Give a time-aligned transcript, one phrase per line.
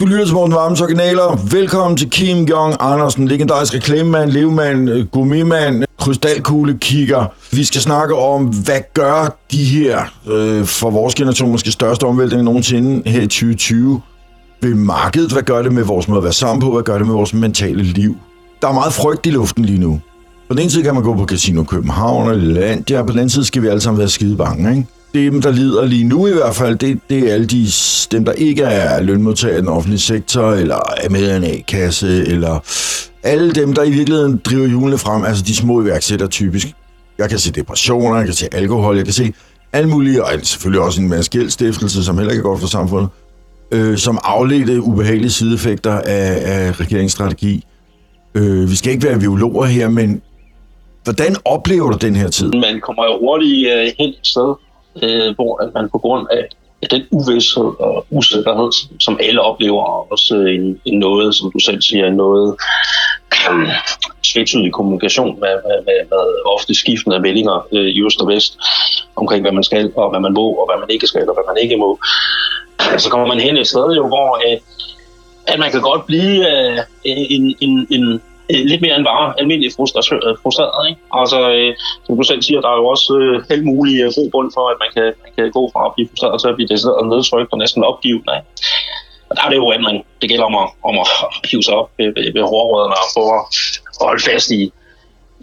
[0.00, 1.48] Du lytter til Morten Varmes originaler.
[1.50, 7.26] Velkommen til Kim Jong Andersen, legendarisk reklamemand, levemand, øh, gummimand, krystalkugle kigger.
[7.50, 10.00] Vi skal snakke om, hvad gør de her
[10.30, 14.00] øh, for vores generation måske største omvæltning nogensinde her i 2020
[14.62, 15.32] ved markedet?
[15.32, 16.72] Hvad gør det med vores måde at være sammen på?
[16.72, 18.16] Hvad gør det med vores mentale liv?
[18.62, 20.00] Der er meget frygt i luften lige nu.
[20.48, 23.30] På den ene side kan man gå på Casino København og Landia, på den anden
[23.30, 24.86] side skal vi alle sammen være skide bange, ikke?
[25.14, 27.66] Dem, der lider lige nu i hvert fald, det, det er alle de,
[28.12, 32.26] dem, der ikke er lønmodtagere i den offentlige sektor, eller er med i en A-kasse,
[32.26, 32.58] eller
[33.22, 36.66] alle dem, der i virkeligheden driver hjulene frem, altså de små iværksættere typisk.
[37.18, 39.32] Jeg kan se depressioner, jeg kan se alkohol, jeg kan se
[39.72, 43.08] alle mulige, og selvfølgelig også en masse gældstiftelse, som heller ikke er godt for samfundet,
[43.72, 47.64] øh, som afledte ubehagelige sideeffekter af, af regeringsstrategi.
[48.34, 50.22] Øh, vi skal ikke være biologer her, men
[51.04, 52.52] hvordan oplever du den her tid?
[52.52, 54.54] Man kommer jo hurtigt øh, hen et sted,
[55.02, 56.48] øh, hvor at man på grund af
[56.90, 58.70] den uvidshed og usikkerhed,
[59.00, 62.56] som alle oplever, og også en, en noget, som du selv siger, noget
[63.50, 63.68] øh,
[64.22, 68.58] tvetydig kommunikation med, med, med, med ofte skiftende meldinger øh, i øst og vest
[69.16, 71.44] omkring, hvad man skal, og hvad man må, og hvad man ikke skal, og hvad
[71.54, 71.98] man ikke må.
[72.98, 74.58] Så kommer man hen et sted, jo, hvor øh,
[75.46, 80.38] at man kan godt blive øh, en, en, en lidt mere end bare almindelig frustreret.
[80.42, 81.00] frustreret ikke?
[81.12, 84.48] Altså, øh, som du selv siger, der er jo også øh, helt mulige øh, grobund
[84.56, 87.08] for, at man kan, man kan gå fra at blive frustreret til at blive decideret
[87.08, 88.32] nedtrykt og næsten opgivende.
[88.38, 88.48] Ikke?
[89.28, 89.98] Og der er det jo ændring.
[90.20, 91.06] Det gælder om at, om at
[91.50, 93.42] hive sig op ved, ved, ved hårdrødderne og få at,
[94.00, 94.62] at holde fast i,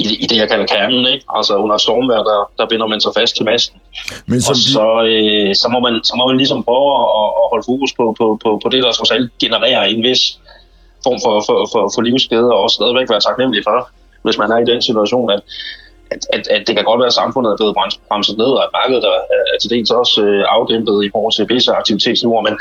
[0.04, 1.06] i, i det, jeg kalder kernen.
[1.14, 1.26] Ikke?
[1.38, 3.78] Altså under stormvær, der, der binder man sig fast til masten.
[4.26, 7.66] Men og så, øh, så, må man, så må man ligesom prøve at, at holde
[7.72, 10.24] fokus på, på, på, på det, der trods alt genererer en vis
[11.06, 13.78] form for, for, for, for livsglæde, og også stadigvæk være taknemmelig for,
[14.26, 15.42] hvis man er i den situation, at,
[16.14, 17.76] at, at, at det kan godt være, at samfundet er blevet
[18.10, 19.20] bremset ned, og at markedet er,
[19.54, 22.56] er til dels også øh, afdæmpet i forhold til visse aktivitetsniveauer, men,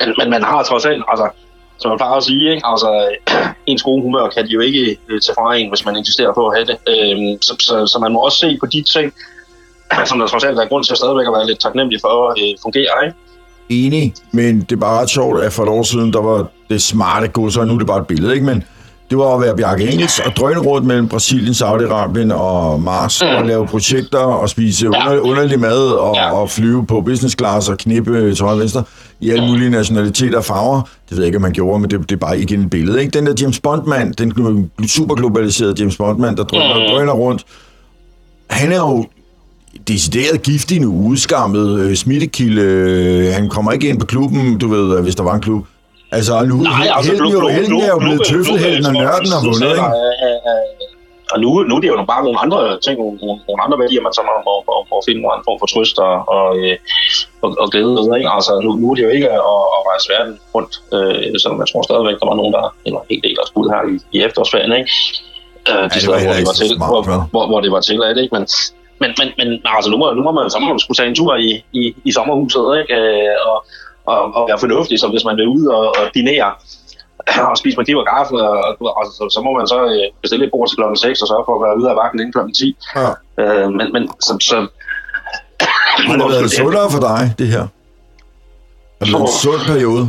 [0.00, 1.26] men, men man har trods alt, altså,
[1.80, 2.66] som man plejer at sige, ikke?
[2.72, 2.90] Altså,
[3.70, 6.42] ens gode humør kan de jo ikke øh, tage fra en, hvis man insisterer på
[6.48, 6.76] at have det.
[6.92, 9.12] Øhm, så, så, så man må også se på de ting,
[10.08, 12.36] som der trods alt er grund til at stadigvæk at være lidt taknemmelig for at
[12.42, 12.94] øh, fungere.
[13.04, 13.16] Ikke?
[13.70, 16.82] Enig, men det er bare ret sjovt, at for et år siden, der var det
[16.82, 18.46] smarte gods, og nu er det bare et billede, ikke?
[18.46, 18.62] Men
[19.10, 23.28] det var at være Bjarke Engels og drøne rundt mellem Brasilien, Saudi-Arabien og Mars, mm.
[23.28, 25.10] og lave projekter og spise ja.
[25.10, 26.32] under, underlig mad og, ja.
[26.32, 28.82] og flyve på business class og knippe til højre venstre
[29.20, 30.82] i alle mulige nationaliteter og farver.
[31.08, 33.00] Det ved jeg ikke, om man gjorde, men det, det er bare igen et billede.
[33.00, 33.18] Ikke?
[33.18, 36.90] Den der James Bond-mand, den super globaliserede James Bond-mand, der drøner, mm.
[36.90, 37.44] drøner rundt,
[38.50, 39.06] han er jo
[39.88, 42.62] decideret giftig nu, udskammet øh, smittekilde.
[42.62, 45.66] Øh, han kommer ikke ind på klubben, du ved, øh, hvis der var en klub.
[46.12, 49.70] Altså, nu, Nej, altså, helden, jo, helden er jo blevet tøffelhelden, og nørden har vundet,
[49.76, 49.90] ikke?
[51.32, 53.16] Og nu, nu er det jo bare nogle andre ting, nogle,
[53.48, 56.14] nogle andre værdier, man så må, må, må, må finde en form for trøst og,
[56.36, 56.46] og,
[57.44, 58.06] og, og glæde ved.
[58.18, 58.30] Ikke?
[58.36, 59.42] Altså, nu, nu er det jo ikke at,
[59.76, 63.22] at rejse verden rundt, øh, selvom jeg tror stadigvæk, der var nogen, der eller en
[63.24, 64.72] del, der skulle her i, i efterårsferien.
[64.78, 64.90] Ikke?
[65.70, 68.18] Øh, de ja, steder, hvor det var, til, smart, hvor, hvor, hvor, det var tilladt,
[68.22, 68.34] ikke?
[68.36, 68.44] Men,
[69.02, 71.18] men, men, men altså, nu må, nu må man, så må man skulle tage en
[71.20, 71.50] tur i,
[71.80, 72.92] i, i sommerhuset, ikke?
[72.98, 73.56] Øh, og,
[74.14, 76.50] og, og være fornuftig, så hvis man vil ud og, og dinere,
[77.50, 80.06] og spise med kniv og gaffel, og, og, og så, så må man så øh,
[80.22, 82.32] bestille et bord til klokken 6, og sørge for at være ude af vagten inden
[82.32, 82.76] klokken 10.
[82.96, 83.10] Ja.
[83.42, 84.32] Øh, men, men så...
[84.50, 84.58] så
[86.08, 87.64] har det været sundere for dig, det her?
[88.98, 90.04] Har det været en sund periode?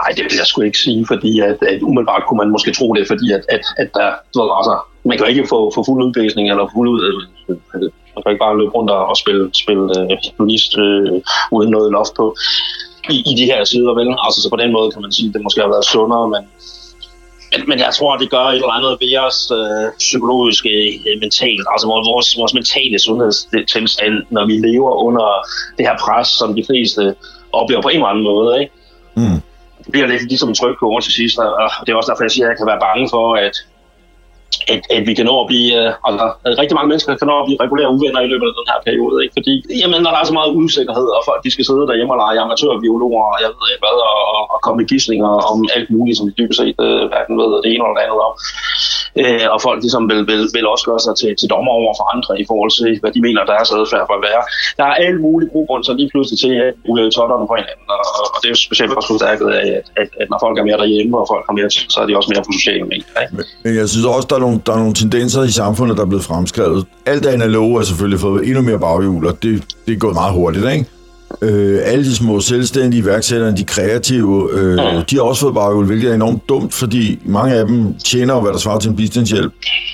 [0.00, 2.86] Nej, det vil jeg sgu ikke sige, fordi at, at umiddelbart kunne man måske tro
[2.96, 6.04] det, fordi at, at, at der, du ved, altså, man kan ikke få, få fuld
[6.04, 10.46] udblæsning eller fuld ud, øh, man kan ikke bare løbe rundt og spille, spille uh,
[10.84, 11.20] uh,
[11.56, 12.26] uden noget loft på
[13.14, 14.08] i, i de her sider, vel?
[14.26, 16.42] Altså, så på den måde kan man sige, at det måske har været sundere, men,
[17.50, 20.72] men, men jeg tror, det gør et eller andet ved os øh, psykologiske,
[21.08, 25.26] øh, mentalt, altså vores, vores mentale sundhedstilstand, når vi lever under
[25.76, 27.02] det her pres, som de fleste
[27.52, 28.72] oplever på en eller anden måde, ikke?
[29.20, 29.40] Mm
[29.88, 32.46] det bliver lidt ligesom en trykkoger til sidst, og det er også derfor, jeg siger,
[32.46, 33.54] at jeg kan være bange for, at,
[34.72, 37.34] at, at vi kan nå at blive, øh, altså, at rigtig mange mennesker kan nå
[37.40, 39.34] at blive regulære uvenner i løbet af den her periode, ikke?
[39.38, 42.20] fordi jamen, når der er så meget usikkerhed, og folk de skal sidde derhjemme og
[42.24, 44.18] lege amatørbiologer, og jeg ved ikke hvad, og,
[44.52, 47.68] og komme med gidsninger om alt muligt, som de dybest set øh, hverken ved det
[47.72, 48.34] ene eller det andet om
[49.22, 52.06] øh, og folk ligesom vil, vil, vil også gøre sig til, til dommer over for
[52.14, 54.42] andre i forhold til, hvad de mener, deres adfærd bør være.
[54.78, 58.04] Der er alle mulige grund så lige pludselig til at rulle totterne på hinanden, og,
[58.34, 60.78] og det er jo specielt også forstærket af, at, at, at, når folk er mere
[60.82, 63.16] derhjemme, og folk har mere så er de også mere på sociale medier.
[63.22, 63.32] Ikke?
[63.64, 66.10] Men jeg synes også, der er nogle, der er nogle tendenser i samfundet, der er
[66.12, 66.80] blevet fremskrevet.
[67.12, 69.52] Alt det analoge er selvfølgelig fået endnu mere baghjul, og det,
[69.86, 70.84] det er gået meget hurtigt, ikke?
[71.42, 75.04] Øh, alle de små selvstændige iværksættere, de kreative, øh, mm.
[75.10, 78.52] de har også fået baghjul, hvilket er enormt dumt, fordi mange af dem tjener hvad
[78.52, 79.52] der svarer til en bistandshjælp.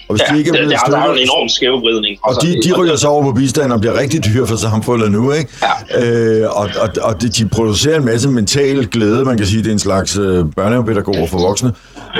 [0.08, 2.18] Og hvis ja, de ikke er blevet det, der, er en enorm skævvridning.
[2.22, 5.32] Og de, de ryger så over på bistand og bliver rigtig dyre for samfundet nu,
[5.32, 5.50] ikke?
[5.94, 6.40] Ja.
[6.42, 9.72] Øh, og, og, og de producerer en masse mental glæde, man kan sige, det er
[9.72, 11.72] en slags øh, børnehjepædagoger for voksne,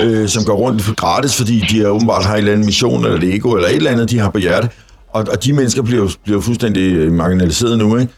[0.03, 3.19] øh, som går rundt gratis, fordi de er åbenbart har en eller anden mission, eller
[3.19, 4.69] Lego, eller et eller andet, de har på hjerte.
[5.17, 8.13] Og, og de mennesker bliver, bliver fuldstændig marginaliseret nu, ikke?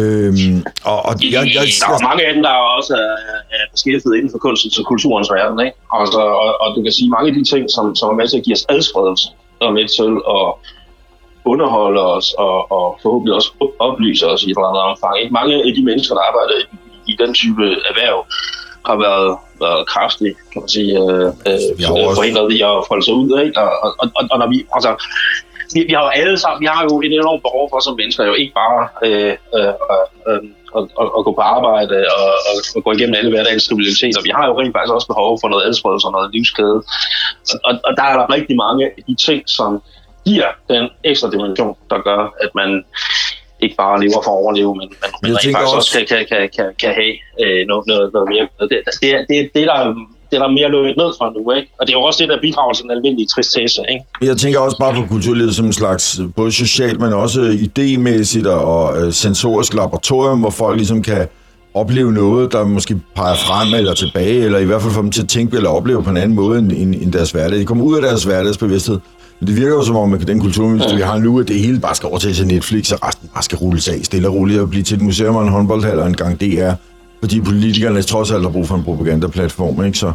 [0.00, 3.14] Øhm, og, og jeg, jeg, der er mange af dem, der også er,
[3.56, 5.58] er beskæftiget inden for kunstens og kulturens verden.
[5.66, 5.76] Ikke?
[6.00, 8.38] Altså, og, og du kan sige, mange af de ting, som, som er med til
[8.38, 9.26] at give os adspredelse,
[9.60, 10.46] og med til at
[11.52, 13.50] underholde os og, og forhåbentlig også
[13.88, 15.14] oplyse os i et eller andet omfang.
[15.22, 15.32] Ikke?
[15.38, 16.64] Mange af de mennesker, der arbejder i,
[17.12, 18.18] i den type erhverv,
[18.88, 19.30] har været,
[19.64, 21.58] været kraftige, kan man sige, øh, øh,
[22.18, 23.30] forhindret i at folde sig ud.
[23.44, 23.54] Ikke?
[23.62, 24.90] Og, og, og, og når vi, altså,
[25.74, 28.24] vi, vi har jo alle sammen, vi har jo et enormt behov for som mennesker,
[28.24, 29.74] jo ikke bare øh, øh,
[30.28, 30.42] øh,
[30.76, 34.22] at, at, at gå på arbejde og, og, og gå igennem alle hverdagens stabiliteter.
[34.28, 36.78] Vi har jo rent faktisk også behov for noget adspredelse og noget livskæde.
[37.50, 39.82] Og, og, og der er der rigtig mange af de ting, som
[40.28, 42.84] giver den ekstra dimension, der gør, at man
[43.64, 46.42] ikke bare lever for at overleve, men, men, men rent faktisk også kan, kan, kan,
[46.56, 48.46] kan, kan have øh, noget, noget, noget mere.
[48.60, 49.78] Det, det, det, det, der
[50.32, 51.68] det er der mere lukket ned fra nu, ikke?
[51.78, 54.04] Og det er jo også det, der bidrager til den almindelige tristesse, ikke?
[54.22, 58.98] Jeg tænker også bare på kulturlivet som en slags, både socialt, men også idémæssigt og
[58.98, 61.28] øh, sensorisk laboratorium, hvor folk ligesom kan
[61.74, 65.22] opleve noget, der måske peger frem eller tilbage, eller i hvert fald få dem til
[65.22, 67.58] at tænke eller opleve på en anden måde end, end deres hverdag.
[67.58, 68.98] De kommer ud af deres hverdagsbevidsthed.
[69.40, 70.96] Men det virker jo som om, at den kulturminister, ja.
[70.96, 73.58] vi har nu, at det hele bare skal overtages til Netflix, og resten bare skal
[73.58, 76.16] rulles af stille og roligt og blive til et museum og en håndboldhal og en
[76.16, 76.72] gang DR
[77.22, 79.98] fordi politikerne trods alt har brug for en propagandaplatform, ikke?
[79.98, 80.12] Så,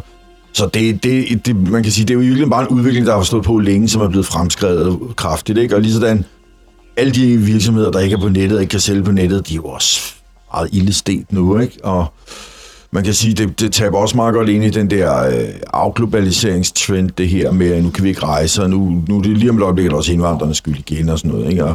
[0.52, 3.16] så det, det, det, man kan sige, det er jo virkelig bare en udvikling, der
[3.16, 5.76] har stået på længe, som er blevet fremskrevet kraftigt, ikke?
[5.76, 6.24] Og lige sådan,
[6.96, 9.54] alle de virksomheder, der ikke er på nettet og ikke kan sælge på nettet, de
[9.54, 10.00] er jo også
[10.54, 11.84] meget ildestet nu, ikke?
[11.84, 12.06] Og
[12.90, 17.10] man kan sige, det, det taber også meget godt ind i den der øh, afglobaliseringstrend,
[17.10, 19.50] det her med, at nu kan vi ikke rejse, og nu, nu er det lige
[19.50, 21.64] om et øjeblik, også indvandrerne skyld igen og sådan noget, ikke?
[21.64, 21.74] Og,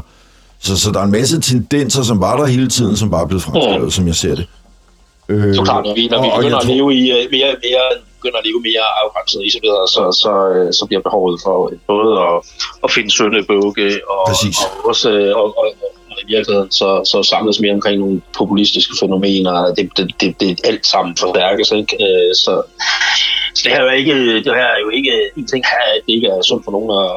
[0.60, 3.28] så, så der er en masse tendenser, som var der hele tiden, som bare er
[3.28, 4.48] blevet fremskrevet, som jeg ser det.
[5.30, 7.86] Øh, så klart, når vi, når vi begynder at leve i uh, mere, mere,
[8.20, 11.56] begynder at leve mere afgrænset og isoleret, så, så, uh, så bliver behovet for
[11.88, 12.36] både at,
[12.84, 14.36] at finde søndebukke og, og
[14.90, 15.68] også og, og,
[16.12, 19.74] og i virkeligheden så, så samles mere omkring nogle populistiske fænomener.
[19.78, 21.98] Det, det, det, det alt sammen forstærkes, ikke?
[22.44, 22.54] Så,
[23.56, 24.16] så det her er jo ikke,
[24.46, 26.92] det her er jo ikke en ting her, at det ikke er sundt for nogen
[27.02, 27.12] at,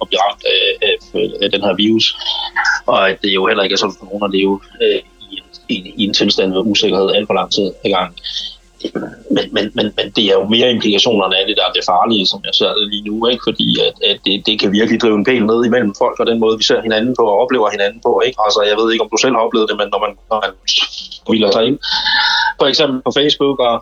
[0.00, 0.94] at blive ramt af, af,
[1.42, 2.16] af den her virus,
[2.86, 4.60] og at det jo heller ikke er sundt for nogen at leve
[5.70, 8.14] i, i en tilstand med usikkerhed alt for lang tid ad gang.
[9.36, 12.26] Men, men, men, men det er jo mere implikationerne af det, der er det farlige,
[12.26, 13.42] som jeg ser det lige nu, ikke?
[13.48, 16.38] fordi at, at det, det kan virkelig drive en pæl ned imellem folk, og den
[16.40, 18.12] måde, vi ser hinanden på og oplever hinanden på.
[18.26, 18.38] Ikke?
[18.46, 20.52] Altså, jeg ved ikke, om du selv har oplevet det, men når man, når man
[21.28, 21.78] hviler sig ind,
[22.60, 23.74] for eksempel på Facebook, og,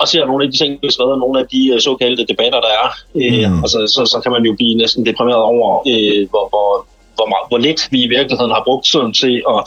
[0.00, 2.88] og ser nogle af de ting, beskrevet, nogle af de øh, såkaldte debatter, der er,
[3.22, 3.62] øh, mm.
[3.64, 6.70] altså, så, så kan man jo blive næsten deprimeret over, øh, hvor, hvor,
[7.16, 9.60] hvor, meget, hvor lidt vi i virkeligheden har brugt tiden til at,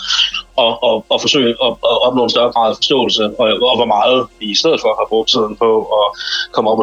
[0.63, 3.89] at, at, at forsøge at, at opnå en større grad af forståelse, og, og hvor
[3.95, 6.07] meget vi i stedet for har brugt tiden på at
[6.53, 6.79] komme op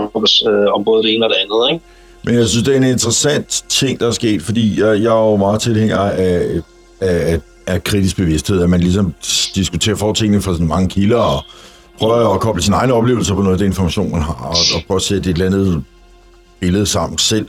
[0.51, 1.63] øh, om både det ene og det andet.
[1.73, 1.85] Ikke?
[2.25, 5.31] Men jeg synes, det er en interessant ting, der er sket, fordi jeg, jeg er
[5.31, 6.61] jo meget tilhænger af,
[7.01, 9.15] af, af kritisk bevidsthed, at man ligesom
[9.55, 11.43] diskuterer fortingene fra sådan mange kilder, og
[11.99, 14.83] prøver at koble sine egne oplevelser på noget af den information, man har, og, og
[14.87, 15.85] prøve at sætte et eller andet
[16.61, 17.49] billede sammen selv.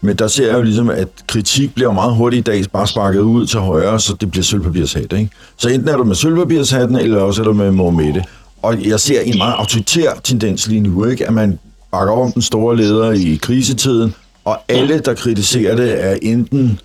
[0.00, 3.20] Men der ser jeg jo ligesom, at kritik bliver meget hurtigt i dag bare sparket
[3.20, 5.30] ud til højre, så det bliver sølvpapirshat, ikke?
[5.56, 8.22] Så enten er du med sølvpapirshatten, eller også er du med Mohammed.
[8.62, 11.26] Og jeg ser en meget autoritær tendens lige nu, ikke?
[11.26, 11.58] At man
[11.92, 14.14] bakker op om den store leder i krisetiden,
[14.44, 16.80] og alle, der kritiserer det, er enten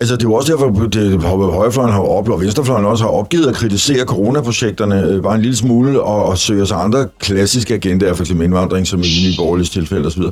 [0.00, 3.46] Altså, det er jo også derfor, at højrefløjen har oplevet, og venstrefløjen også har opgivet
[3.46, 8.14] at kritisere coronaprojekterne øh, bare en lille smule, og, og søger sig andre klassiske agendaer,
[8.14, 8.30] f.eks.
[8.30, 10.22] indvandring, som i Nye borgerlige tilfælde osv.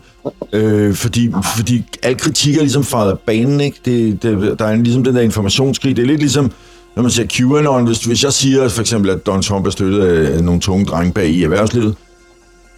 [0.53, 3.79] Øh, fordi, fordi al kritik er ligesom fejret af banen, ikke?
[3.85, 5.97] Det, det, der er ligesom den der informationskrig.
[5.97, 6.53] Det er lidt ligesom,
[6.97, 10.03] når man siger QAnon, hvis, hvis jeg siger for eksempel, at Donald Trump er støttet
[10.03, 11.95] af nogle tunge drenge bag i erhvervslivet,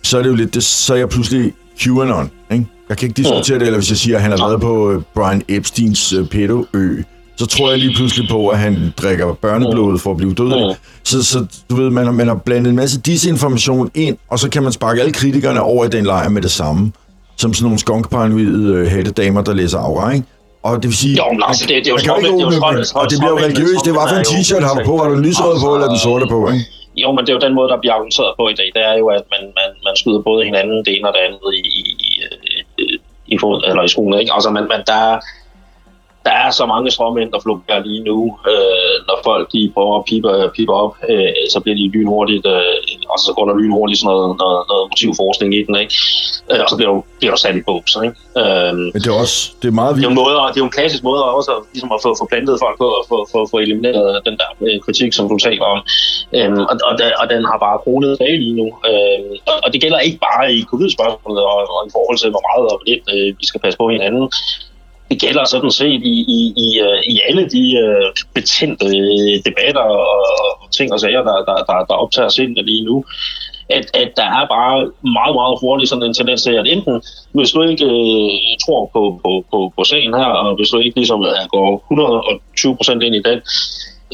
[0.03, 2.67] så er det jo lidt, det, så er jeg pludselig QAnon, ikke?
[2.89, 5.03] Jeg kan ikke diskutere det, eller hvis jeg siger, at han har været på øh,
[5.15, 7.03] Brian Epsteins øh, pedo-ø,
[7.37, 10.75] så tror jeg lige pludselig på, at han drikker børneblod for at blive død.
[11.05, 14.63] Så, så du ved, man, man har blandet en masse disinformation ind, og så kan
[14.63, 16.93] man sparke alle kritikerne over i den lejr med det samme.
[17.37, 20.27] Som sådan nogle skunkparanoide øh, hættedamer, der læser aura, ikke?
[20.63, 21.17] Og det vil sige...
[21.17, 23.85] Jo, men altså, det, det er jo ikke åbne, det og det bliver jo religiøst.
[23.89, 24.95] Det var for en t-shirt, har du på?
[25.03, 26.65] Har du lysrød på, eller den sorte på, ikke?
[27.03, 28.69] Jo, men det er jo den måde, der bliver argumenteret på i dag.
[28.77, 31.51] Det er jo, at man, man, man skyder både hinanden det ene og det andet
[31.61, 31.83] i, i,
[33.29, 34.21] i, for, eller i skolen.
[34.21, 34.35] Ikke?
[34.35, 35.19] Altså, man, man, der,
[36.29, 38.19] der er så mange stråmænd, der florerer lige nu.
[38.53, 43.09] Øh, når folk de prøver at pipe, pipe op, øh, så bliver de lynhurtigt, øh,
[43.13, 45.95] og så går der lynhurtigt sådan noget, noget, noget motivforskning i den, ikke?
[46.51, 48.17] Øh, og så bliver du, bliver du sat i så, ikke?
[48.43, 50.19] Øh, Men det er også det er meget det er, vildt.
[50.19, 52.55] jo måder, det er jo en klassisk måde også at, ligesom at få, få plantet
[52.65, 55.79] folk på og få, få, få elimineret den der øh, kritik, som du taler om.
[56.39, 58.67] Øhm, og, og, den- og den har bare kronet bag lige nu.
[58.91, 62.45] Øhm, og, og det gælder ikke bare i covid-spørgsmålet og, og i forhold til, hvor
[62.49, 64.25] meget og lidt øh, vi skal passe på hinanden.
[65.11, 69.81] Det gælder sådan set i, i, i, øh, i alle de øh, betændte øh, debatter
[69.81, 70.07] og,
[70.63, 73.05] og ting og sager, der, der, der, der optager sindet lige nu
[73.69, 74.77] at, at der er bare
[75.19, 78.31] meget, meget hurtigt sådan en tendens til, at enten, hvis du ikke øh,
[78.65, 82.77] tror på, på, på, på sagen her, og hvis du ikke ligesom øh, går 120
[82.77, 83.39] procent ind i den,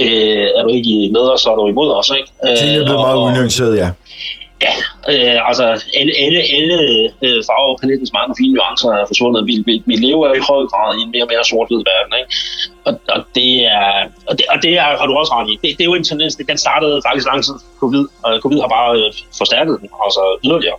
[0.04, 2.30] øh, er du ikke med os, så er du imod os, ikke?
[2.58, 3.90] Tingene er blevet meget unuanceret, ja.
[4.62, 4.72] Ja,
[5.12, 5.64] øh, altså
[6.00, 6.78] alle, alle, alle
[7.26, 9.46] øh, farvepalettens mange fine nuancer er forsvundet.
[9.50, 12.30] Vi, vi, vi lever i høj grad i en mere og mere sort-hvid verden, ikke?
[12.88, 13.90] Og, og, det er,
[14.28, 15.54] og, det, og det er, har du også ret i.
[15.62, 18.70] Det, det er jo en tendens, den startede faktisk lang tid covid, og covid har
[18.78, 19.08] bare øh,
[19.40, 20.78] forstærket den, altså yderligere.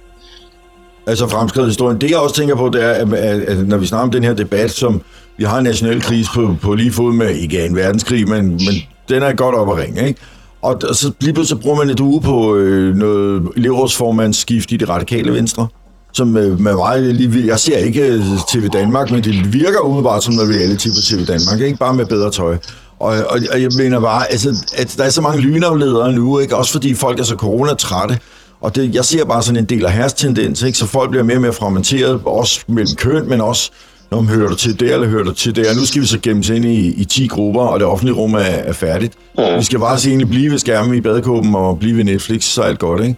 [1.07, 2.01] Altså fremskridt historien.
[2.01, 4.23] Det jeg også tænker på, det er, at, at, at når vi snakker om den
[4.23, 5.01] her debat, som
[5.37, 8.75] vi har en national krise på, på lige fod med, ikke en verdenskrig, men, men
[9.09, 10.21] den er godt op at ringe, ikke?
[10.65, 15.33] Og så lige pludselig bruger man et uge på øh, noget elevrådsformandsskift i det radikale
[15.33, 15.67] venstre,
[16.13, 20.23] som øh, med mig lige Jeg ser ikke øh, TV Danmark, men det virker umiddelbart
[20.23, 21.77] som noget reality på TV Danmark, ikke?
[21.77, 22.57] Bare med bedre tøj.
[22.99, 26.55] Og, og, og jeg mener bare, altså, at der er så mange lynafledere nu, ikke?
[26.55, 28.19] Også fordi folk er så coronatrætte.
[28.61, 30.77] Og det, jeg ser bare sådan en del af herres tendens, ikke?
[30.77, 33.71] så folk bliver mere og mere fragmenteret, også mellem køn, men også,
[34.15, 36.19] man hører du til det, eller hører du til det, og nu skal vi så
[36.19, 39.13] gemmes ind i, i 10 grupper, og det offentlige rum er, er færdigt.
[39.57, 42.61] Vi skal bare så egentlig blive ved skærmen i badekåben og blive ved Netflix, så
[42.61, 43.15] er alt godt, ikke?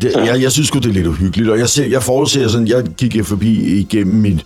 [0.00, 2.68] Det, jeg, jeg synes sgu, det er lidt uhyggeligt, og jeg, ser, jeg forudser sådan,
[2.68, 4.40] jeg gik forbi igennem min,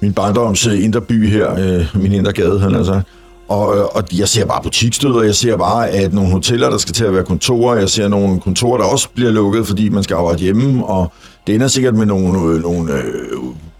[0.00, 3.00] min barndoms øh, indre by her, øh, min indre gade, han altså.
[3.48, 6.78] Og, øh, og jeg ser bare butiksstød, og jeg ser bare, at nogle hoteller, der
[6.78, 10.02] skal til at være kontorer, jeg ser nogle kontorer, der også bliver lukket, fordi man
[10.02, 11.12] skal arbejde hjemme, og
[11.46, 13.02] det ender sikkert med nogle, øh, nogle øh,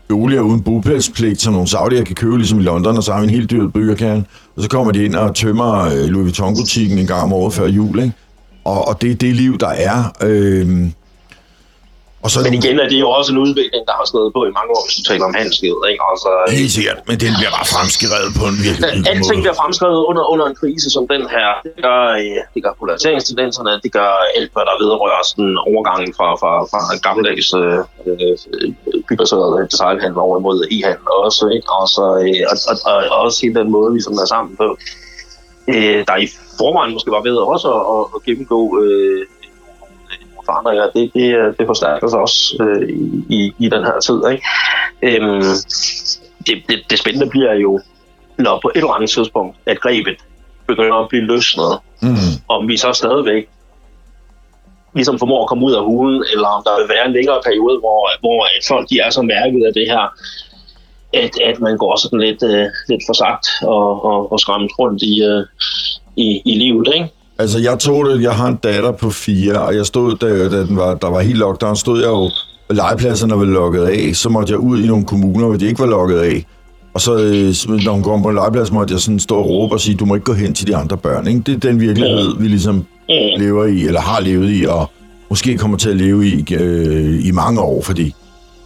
[0.09, 3.25] boliger uden bopælspligt, som nogle saudier kan købe, ligesom i London, og så har vi
[3.25, 7.07] en helt dyr byggerkern, og så kommer de ind og tømmer øh, Louis Vuitton-butikken en
[7.07, 8.13] gang om året før jul, ikke?
[8.65, 10.13] Og, og det er det liv, der er.
[10.23, 10.87] Øh,
[12.25, 14.53] og så Men igen er det jo også en udvikling, der har stået på i
[14.59, 15.83] mange år, hvis du taler om handelslivet.
[15.91, 16.03] Ikke?
[16.11, 19.45] Altså, Helt sikkert, men den bliver bare fremskrevet på en virkelig hyggelig Alting måde.
[19.45, 21.49] bliver fremskrevet under, under en krise som den her.
[21.77, 26.29] Det gør, øh, det gør polariseringstendenserne, det gør alt, hvad der vedrører sådan overgangen fra,
[26.43, 27.79] fra, fra gammeldags øh,
[28.09, 28.35] øh,
[29.09, 31.45] bybaseret designhandel over imod e-handel også.
[31.57, 31.67] Ikke?
[31.79, 34.53] Og, så, øh, og, og, og, og også hele den måde, vi sådan er sammen
[34.63, 34.69] på.
[35.75, 36.29] Øh, der i
[36.61, 39.21] forvejen måske var ved også at, at, gennemgå øh,
[40.45, 42.89] forandringer, det, det, det forstærker sig også øh,
[43.29, 44.21] i, i, den her tid.
[44.33, 44.45] Ikke?
[45.03, 45.43] Øhm,
[46.47, 47.81] det, det, det spændende bliver jo,
[48.39, 50.17] når på et eller andet tidspunkt, at grebet
[50.67, 52.33] begynder at blive løsnet, Mm.
[52.49, 53.49] om vi så stadigvæk
[54.95, 57.79] ligesom formår at komme ud af hulen, eller om der vil være en længere periode,
[57.79, 60.05] hvor, hvor at folk de er så mærket af det her,
[61.13, 65.03] at, at man går sådan lidt, øh, lidt for sagt og, og, og skræmmet rundt
[65.03, 65.43] i, øh,
[66.17, 67.09] i, i livet, ikke?
[67.39, 70.61] Altså, jeg tog det, jeg har en datter på fire, og jeg stod, da, da
[70.63, 72.31] den var, der var helt lockdown, stod jeg jo,
[72.71, 75.87] legepladserne var lukket af, så måtte jeg ud i nogle kommuner, hvor de ikke var
[75.87, 76.47] lukket af.
[76.95, 79.75] Og øh, så, når hun kom på en legeplads, måtte jeg sådan stå og råbe
[79.75, 81.27] og sige, du må ikke gå hen til de andre børn.
[81.27, 81.41] Ikke?
[81.41, 82.85] Det er den virkelighed, vi ligesom
[83.39, 84.91] lever i, eller har levet i, og
[85.31, 88.15] måske kommer til at leve i øh, i mange år, fordi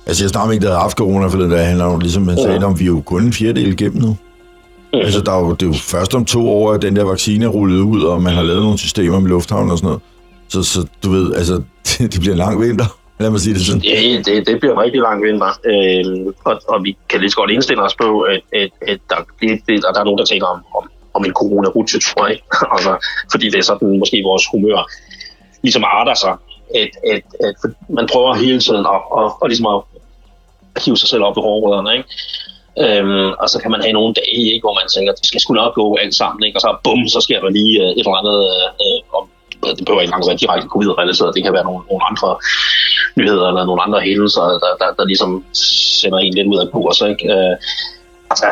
[0.06, 2.36] altså jeg snakker ikke, der havde haft corona, for det der handler jo ligesom, man
[2.36, 4.16] sagde, om vi er jo kun en fjerdedel igennem nu.
[4.92, 4.98] Mm.
[4.98, 7.44] Altså, der er jo, det er jo først om to år, at den der vaccine
[7.44, 10.02] er rullet ud, og man har lavet nogle systemer med lufthavn og sådan noget.
[10.48, 12.98] Så, så du ved, altså, det, det bliver en lang vinter.
[13.20, 13.80] Lad mig sige det sådan.
[13.80, 17.36] Det, det, det bliver en rigtig lang vinter, øh, og, og vi kan lige så
[17.36, 19.50] godt indstille os på, at, at, at der, det,
[19.88, 22.38] at der er nogen, der taler om, om, om en corona tror jeg.
[22.74, 22.92] altså,
[23.30, 24.90] fordi det er sådan måske vores humør
[25.62, 26.34] ligesom arter sig,
[26.74, 27.56] at, at, at
[27.88, 29.82] man prøver hele tiden at, at, at, ligesom at
[30.84, 32.08] hive sig selv op i hårrødderne, ikke?
[32.84, 35.54] Øhm, og så kan man have nogle dage, ikke, hvor man tænker, det skal sgu
[35.54, 36.56] nok gå alt sammen, ikke?
[36.58, 38.40] og så bum, så sker der lige øh, et eller andet,
[38.84, 39.24] øh, om,
[39.76, 42.30] det behøver ikke engang være direkte covid-relateret, det kan være nogle, nogle andre
[43.20, 45.44] nyheder eller nogle andre hændelser, der, der, der ligesom
[46.00, 47.00] sender en lidt ud af kurs.
[47.10, 47.24] Ikke?
[47.34, 47.54] Øh,
[48.30, 48.46] altså,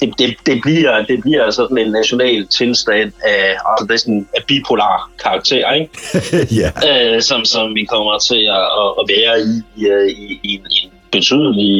[0.00, 4.28] det, det, det, bliver, det bliver sådan en national tilstand af, altså det er sådan
[4.36, 5.88] af bipolar karakter, ikke?
[6.60, 6.70] ja.
[6.88, 8.66] øh, som, som vi kommer til at,
[9.00, 9.86] at, være i, i,
[10.22, 11.74] i, i, en, i en betydelig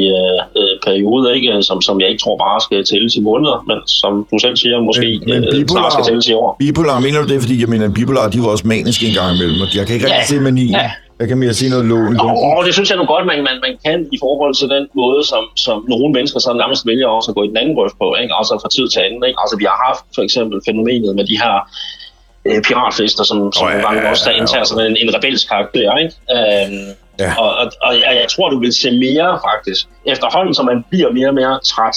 [0.57, 1.63] øh, øh, periode, ikke?
[1.69, 4.77] Som, som jeg ikke tror bare skal tælles i måneder, men som du selv siger,
[4.89, 6.57] måske Men- men øh, bipolar- skal tælles i år.
[6.59, 7.39] Bipolar, mener du det?
[7.45, 10.07] Fordi jeg mener, bipolar, de jo også maniske en gang imellem, og jeg kan ikke
[10.07, 10.33] rigtig Ja.
[10.33, 10.67] se mani.
[10.81, 10.91] Ja.
[11.21, 12.15] Jeg kan mere sige noget lån.
[12.21, 14.85] Åh, oh, det synes jeg nu godt, man, man, man kan i forhold til den
[15.01, 17.97] måde, som, som nogle mennesker så nærmest vælger også at gå i den anden grøft
[18.03, 18.33] på, ikke?
[18.41, 19.23] altså fra tid til anden.
[19.29, 19.39] Ikke?
[19.43, 21.55] Altså vi har haft for eksempel fænomenet med de her
[22.49, 25.45] øh, piratfester, som, som oh, ja, ja, ja, også der indtager sådan en, en rebelsk
[25.53, 25.89] karakter.
[26.03, 26.15] Ikke?
[26.37, 26.87] Øhm,
[27.21, 27.35] ja.
[27.39, 29.87] Og, og, og jeg, tror, du vil se mere faktisk.
[30.07, 31.97] Efterhånden, som man bliver mere og mere træt,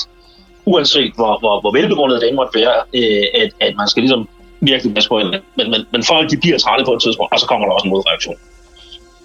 [0.65, 4.29] uanset hvor, hvor, hvor velbegrundet det måtte være, øh, at, at man skal ligesom
[4.61, 5.29] virkelig passe på en.
[5.29, 7.85] Men, men, men folk de bliver trætte på et tidspunkt, og så kommer der også
[7.85, 8.35] en modreaktion.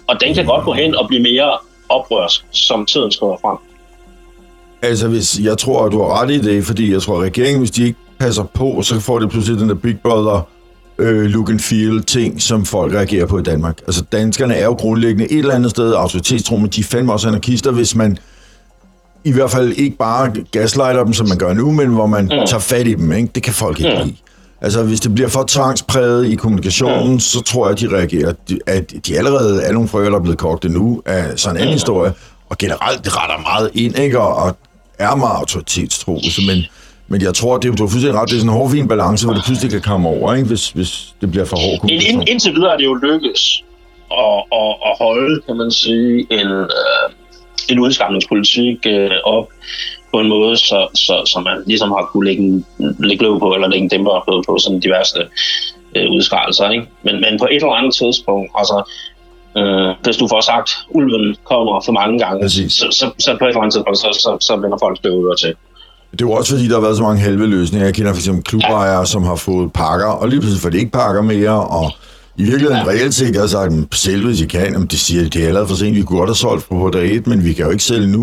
[0.07, 1.57] Og den kan godt gå hen og blive mere
[1.89, 3.57] oprørsk, som tiden skrider frem.
[4.81, 7.59] Altså, hvis, jeg tror, at du har ret i det, fordi jeg tror, at regeringen,
[7.59, 10.47] hvis de ikke passer på, så får det pludselig den der Big Brother
[10.97, 13.81] øh, look and feel ting, som folk reagerer på i Danmark.
[13.87, 17.27] Altså, danskerne er jo grundlæggende et eller andet sted autoritetstro, men de er fandme også
[17.27, 18.17] anarkister, hvis man
[19.23, 22.29] i hvert fald ikke bare gaslighter dem, som man gør nu, men hvor man mm.
[22.29, 23.11] tager fat i dem.
[23.11, 23.29] Ikke?
[23.35, 24.05] Det kan folk ikke mm.
[24.05, 24.15] lide.
[24.61, 28.33] Altså, hvis det bliver for tvangspræget i kommunikationen, så tror jeg, at de reagerer,
[28.67, 31.73] at de allerede er nogle frøer, der er blevet kogt nu af sådan en anden
[31.73, 32.13] historie,
[32.49, 34.19] og generelt, det retter meget ind, ikke?
[34.19, 34.57] Og, og
[34.99, 36.19] er meget autoritetstro.
[36.47, 36.63] Men,
[37.07, 39.25] men jeg tror, det er, du har fuldstændig ret, det er sådan en hård, balance,
[39.25, 40.47] hvor det pludselig kan komme over, ikke?
[40.47, 42.21] Hvis, hvis det bliver for hård kommunikation.
[42.21, 43.63] Ind, indtil videre er det jo lykkes
[44.11, 47.07] at, at, at holde, kan man sige, en, øh,
[47.69, 49.47] en udskamningspolitik øh, op
[50.13, 52.65] på en måde, så, så, så man ligesom har kunne lægge, en,
[52.99, 55.19] lægge løb på, eller lægge en dæmper på, på sådan diverse
[55.95, 56.69] øh, udskrælelser.
[56.69, 56.85] Ikke?
[57.03, 58.77] Men, men på et eller andet tidspunkt, altså,
[59.57, 63.49] øh, hvis du får sagt, ulven kommer for mange gange, så, så, så, på et
[63.49, 65.53] eller andet tidspunkt, så, så, så vender folk støvører til.
[66.13, 67.85] Det er jo også fordi, der har været så mange halve løsninger.
[67.85, 71.21] Jeg kender eksempel klubejere, som har fået pakker, og lige pludselig får de ikke pakker
[71.21, 71.91] mere, og
[72.37, 72.91] i virkeligheden ja.
[72.91, 75.75] reelt set, har sagt, selv hvis I kan, jamen, det siger, det er allerede for
[75.75, 78.07] sent, vi kunne godt have solgt på dag 1, men vi kan jo ikke sælge
[78.07, 78.21] nu.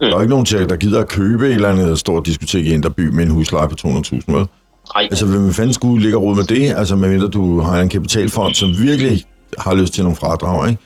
[0.00, 0.06] Mm.
[0.06, 2.74] Der er ikke nogen til, der gider at købe et eller andet stort diskotek i
[2.74, 4.46] Indreby med en husleje på 200.000 med.
[4.94, 5.08] Nej.
[5.10, 6.74] Altså, hvem fanden skulle ligge råd med det?
[6.76, 9.24] Altså, medmindre du har en kapitalfond, som virkelig
[9.58, 10.82] har lyst til nogle fradrag, ikke?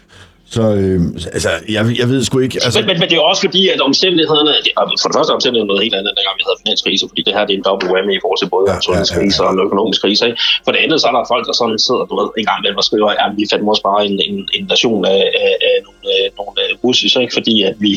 [0.54, 1.00] Så øh,
[1.36, 2.56] altså, jeg, jeg ved sgu ikke...
[2.64, 2.78] Altså...
[2.80, 4.52] Men, men, men det er også fordi, at omstændighederne...
[5.00, 7.42] For det første er omstændighederne noget helt andet, dengang vi havde finanskrise, fordi det her
[7.46, 9.48] det er en double whammy i forhold til både ja, sundhedskrise ja, ja, ja.
[9.48, 10.22] og en økonomisk krise.
[10.28, 10.38] Ikke?
[10.64, 12.80] For det andet, så er der folk, der sådan sidder du ved, en gang imellem
[12.82, 16.26] og skriver, at vi fandt også bare en, en invasion af, af, af nogle, øh,
[16.38, 17.34] nogle øh, russiske, ikke?
[17.38, 17.92] fordi at vi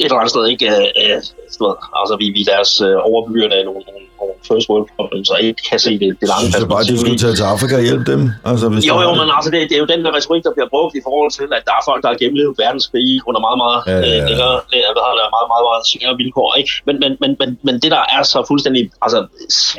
[0.00, 0.66] et eller andet sted ikke...
[0.66, 1.22] Øh,
[1.60, 5.38] ved, altså, vi, vi deres øh, overbyrde af nogle, nogle nogle first world problems, og
[5.46, 6.68] ikke kan se det, det lange perspektiv.
[6.72, 8.20] Bare, at de skulle tage til Afrika og hjælpe dem?
[8.50, 10.70] Altså, hvis jo, jo, men altså, det, det, er jo den der retorik, der bliver
[10.74, 13.78] brugt i forhold til, at der er folk, der har gennemlevet verdenskrig under meget, meget,
[13.90, 14.26] ja, ja, ja.
[14.30, 14.54] længere,
[14.94, 16.48] hvad har det, meget, meget, meget svære vilkår.
[16.60, 16.70] Ikke?
[16.86, 19.18] Men, men, men, men, men, det, der er så fuldstændig altså,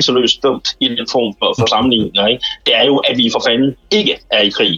[0.08, 2.44] så løst dumt i den form for, for sammenligninger, ikke?
[2.66, 4.76] det er jo, at vi for fanden ikke er i krig.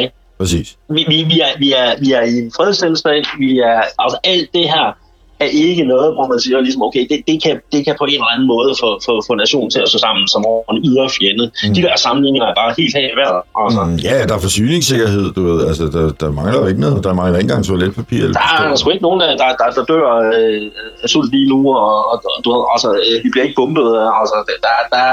[0.00, 0.10] Ikke?
[0.40, 0.76] Præcis.
[0.88, 4.48] Vi, vi, vi, er, vi, er, vi er i en fredstilstand, vi er, altså alt
[4.54, 4.96] det her,
[5.40, 8.18] er ikke noget, hvor man siger, ligesom, okay, det, det, kan, det kan på en
[8.20, 11.06] eller anden måde få, få, få nationen til at stå sammen som over en ydre
[11.16, 11.44] fjende.
[11.64, 11.74] Mm.
[11.74, 13.36] De der sammenligninger er bare helt helt værd.
[13.62, 13.82] Altså.
[13.84, 15.58] Mm, ja, der er forsyningssikkerhed, du ved.
[15.68, 17.04] Altså, der, der mangler ikke noget.
[17.04, 18.22] Der mangler ikke engang toiletpapir.
[18.38, 20.62] Der er sgu ikke nogen, der, der, der, der dør øh,
[21.04, 23.88] af sult lige nu, og, og, du ved, altså, øh, vi bliver ikke bumpet.
[24.20, 25.04] Altså, der, der,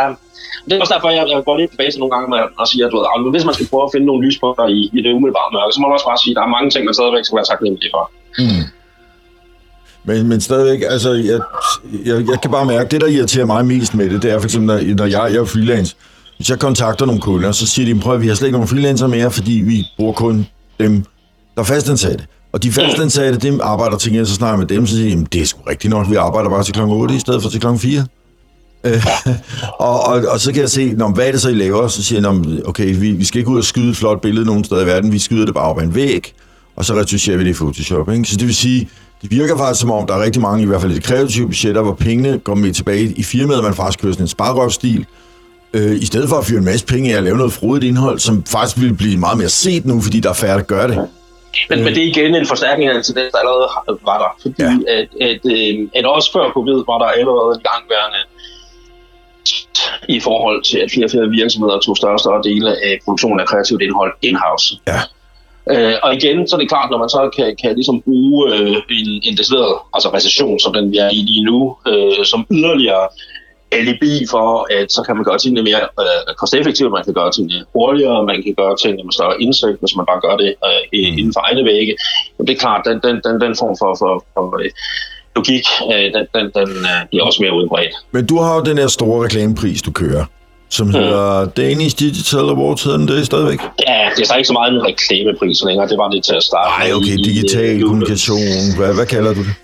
[0.66, 2.82] det er også derfor, jeg, jeg går lidt tilbage til nogle gange med at sige,
[2.86, 5.12] at du ved, altså, hvis man skal prøve at finde nogle lyspunkter i, i det
[5.18, 7.24] umiddelbare mørke, så må man også bare sige, at der er mange ting, man stadigvæk
[7.26, 8.04] skal være taknemmelig for.
[8.42, 8.64] Mm.
[10.08, 11.40] Men, men stadigvæk, altså, jeg,
[12.06, 14.46] jeg, jeg kan bare mærke, det der irriterer mig mest med det, det er for
[14.46, 15.96] eksempel, når, når jeg, jeg er freelance,
[16.38, 18.68] hvis jeg kontakter nogle kunder, så siger de, prøv at vi har slet ikke nogen
[18.68, 20.48] freelancer mere, fordi vi bruger kun
[20.80, 21.04] dem,
[21.56, 22.26] der er fastansatte.
[22.52, 25.46] Og de fastansatte, dem arbejder til så snart med dem, så siger de, det er
[25.46, 26.80] sgu rigtigt nok, vi arbejder bare til kl.
[26.82, 27.68] 8 i stedet for til kl.
[27.78, 28.06] 4.
[28.84, 29.06] Øh,
[29.80, 31.88] og, og, og, så kan jeg se, når, hvad er det så, I laver?
[31.88, 34.64] Så siger jeg, okay, vi, vi skal ikke ud og skyde et flot billede nogen
[34.64, 36.34] steder i verden, vi skyder det bare op ad en væg,
[36.76, 38.12] og så retusherer vi det i Photoshop.
[38.12, 38.26] Ikke?
[38.26, 38.90] Så det vil sige,
[39.22, 41.82] det virker faktisk som om, der er rigtig mange, i hvert fald i kreative budgetter,
[41.82, 45.06] hvor pengene går med tilbage i firmaet, man faktisk kører sådan en sparrøvstil,
[45.74, 48.20] øh, i stedet for at fyre en masse penge af at lave noget frodigt indhold,
[48.20, 50.98] som faktisk vil blive meget mere set nu, fordi der er færre, der gør det.
[51.70, 51.86] Men, øh.
[51.86, 53.68] men det er igen en forstærkning af det, der allerede
[54.10, 54.32] var der.
[54.42, 54.72] Fordi ja.
[54.98, 58.22] at, at, øh, at også før covid var der allerede en gangværende
[60.16, 63.40] i forhold til, at flere og flere virksomheder tog større og større dele af produktionen
[63.40, 64.68] af kreativt indhold in-house.
[64.88, 65.00] Ja.
[65.72, 68.76] Øh, og igen, så er det klart, når man så kan, kan ligesom bruge øh,
[69.00, 73.08] en, en decideret altså recession, som den vi er i lige nu, øh, som yderligere
[73.72, 77.66] alibi for, at så kan man gøre tingene mere øh, kosteffektivt, man kan gøre tingene
[77.74, 81.18] hurtigere, man kan gøre tingene med større indsigt, hvis man bare gør det øh, mm.
[81.20, 81.94] inden for egne vægge.
[82.38, 84.70] Men det er klart, den, den, den, den form for, for, for øh,
[85.36, 87.94] logik, øh, den, den, den øh, bliver også mere udbredt.
[88.12, 90.26] Men du har jo den her store reklamepris, du kører
[90.70, 91.52] som hedder mm.
[91.52, 93.60] Danish Digital Awards, hedder det stadigvæk?
[93.88, 96.44] Ja, det er så ikke så meget en reklamepris længere, det var det til at
[96.44, 96.70] starte.
[96.80, 99.56] Nej, okay, digital i, kommunikation, hvad, hvad kalder du det?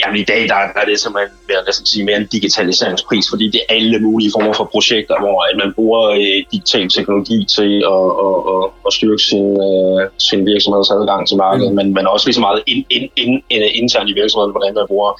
[0.00, 3.46] Jamen i dag, der, der er det simpelthen, jeg næsten sige, mere en digitaliseringspris, fordi
[3.54, 7.72] det er alle mulige former for projekter, hvor at man bruger øh, digital teknologi til
[7.94, 11.76] at, at, at, at styrke sin, øh, sin virksomheds adgang til markedet, mm.
[11.78, 14.86] men, men også lige så meget ind, ind, ind, ind, internt i virksomheden, hvordan man
[14.92, 15.12] bruger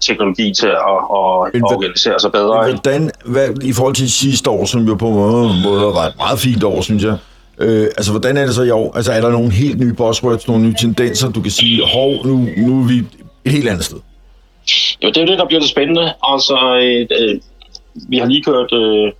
[0.00, 2.54] teknologi til at, at, at organisere sig bedre.
[2.66, 6.16] Men hvordan, hvad, i forhold til sidste år, som jo på en måde var et
[6.16, 7.16] meget fint år, synes jeg,
[7.58, 8.96] Øh, altså, hvordan er det så i år?
[8.96, 12.48] Altså, er der nogle helt nye buzzwords, nogle nye tendenser, du kan sige, hov, nu,
[12.56, 13.04] nu er vi
[13.46, 14.00] et helt andet sted?
[15.02, 16.14] Jo, det er jo det, der bliver det spændende.
[16.22, 17.40] Altså, øh,
[18.08, 19.12] vi har lige kørt, øh,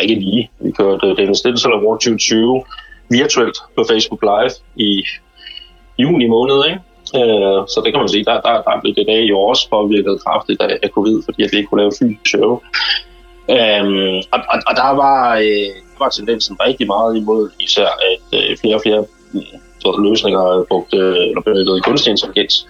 [0.00, 2.64] ikke lige, vi har kørt øh, Dennis Digital Award 2020
[3.10, 5.04] virtuelt på Facebook Live i
[5.98, 6.80] juni måned, ikke?
[7.18, 9.48] Øh, så det kan man sige, der, der, der er blevet det dag i år
[9.48, 12.50] også påvirket kraftigt af, af covid, fordi at vi ikke kunne lave fysisk show.
[13.56, 18.56] Øhm, og, og, og der var, øh, var tendensen rigtig meget imod især, at øh,
[18.60, 19.40] flere og flere mm,
[19.86, 20.96] øh, løsninger brugte,
[21.30, 22.66] eller benyttede kunstig intelligens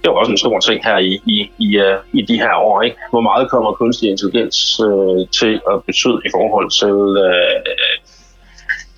[0.00, 2.54] det er jo også en stor ting her i, i, i, uh, i de her
[2.54, 2.82] år.
[2.82, 2.96] Ikke?
[3.10, 7.56] Hvor meget kommer kunstig intelligens uh, til at betyde i forhold til uh,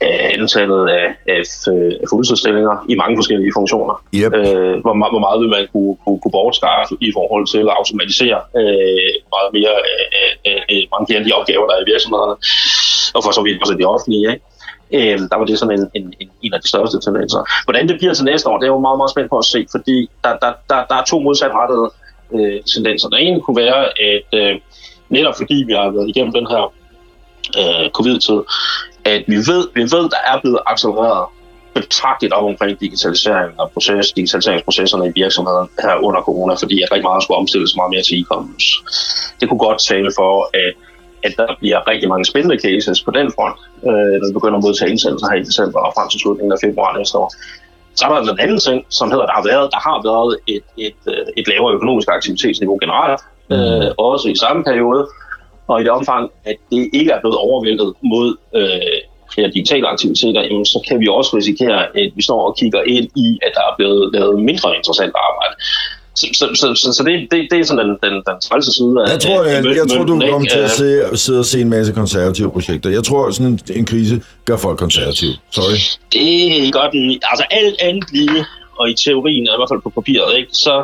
[0.05, 1.43] uh, antallet af, af,
[2.03, 3.95] af fuldtidsstillinger i mange forskellige funktioner?
[4.21, 4.33] Yep.
[4.41, 8.39] Uh, hvor, hvor meget vil man kunne, kunne, kunne bortskaffe i forhold til at automatisere
[8.61, 12.37] uh, meget mere uh, uh, uh, mange af de opgaver, der er i virksomhederne,
[13.17, 14.27] og for så vidt også de offentlige.
[14.33, 14.45] Ikke?
[14.93, 17.41] Øh, der var det sådan en, en, en, en af de største tendenser.
[17.65, 19.67] Hvordan det bliver til næste år, det er jo meget, meget spændt på at se,
[19.71, 21.91] fordi der, der, der, der er to modsatrettede
[22.35, 23.09] øh, tendenser.
[23.09, 24.61] Den ene kunne være, at øh,
[25.09, 26.73] netop fordi vi har været igennem den her
[27.61, 28.41] øh, covid-tid,
[29.05, 31.27] at vi ved, vi ved, der er blevet accelereret
[31.75, 37.09] betragteligt op omkring digitalisering og proces, digitaliseringsprocesserne i virksomheden her under corona, fordi at rigtig
[37.11, 38.69] meget skulle omstilles meget mere til e-commerce.
[39.41, 40.73] Det kunne godt tale for, at
[41.27, 44.65] at der bliver rigtig mange spændende cases på den front, øh, når vi begynder at
[44.67, 47.29] modtage indsendelser her i december og frem til slutningen af februar næste år.
[47.99, 50.67] Så er der en anden ting, som hedder, der har været, der har været et,
[50.87, 53.21] et, øh, et lavere økonomisk aktivitetsniveau generelt,
[53.55, 55.03] øh, også i samme periode,
[55.69, 58.99] og i det omfang, at det ikke er blevet overvældet mod øh,
[59.35, 63.09] flere digitale aktiviteter, jamen, så kan vi også risikere, at vi står og kigger ind
[63.17, 65.55] i, at der er blevet lavet mindre interessant arbejde.
[66.19, 68.95] Så, så, så, så, så det, det, det er sådan den, den, den trælse side
[69.03, 71.61] af Jeg tror, jeg, jeg, jeg tror du kommer til at se, sidde og se
[71.61, 72.91] en masse konservative projekter.
[72.91, 75.35] Jeg tror, sådan en, en krise gør folk konservative.
[75.51, 75.79] Sorry.
[76.13, 77.21] Det gør den.
[77.23, 78.45] Altså alt andet lige,
[78.79, 80.75] og i teorien, i hvert fald på papiret, ikke, så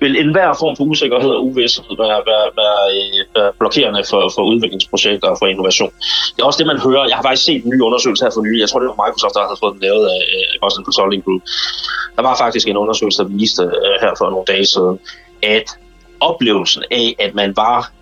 [0.00, 4.42] vil enhver form for usikkerhed og uvidshed være, være, være, øh, være blokerende for, for
[4.52, 5.92] udviklingsprojekter og for innovation.
[6.34, 7.04] Det er også det, man hører.
[7.10, 8.60] Jeg har faktisk set en ny undersøgelse her for nylig.
[8.60, 11.42] Jeg tror, det var Microsoft, der havde fået den lavet af øh, Boston Consulting Group.
[12.16, 14.96] Der var faktisk en undersøgelse, der viste øh, her for nogle dage siden,
[15.42, 15.66] at
[16.20, 17.92] oplevelsen af, at man var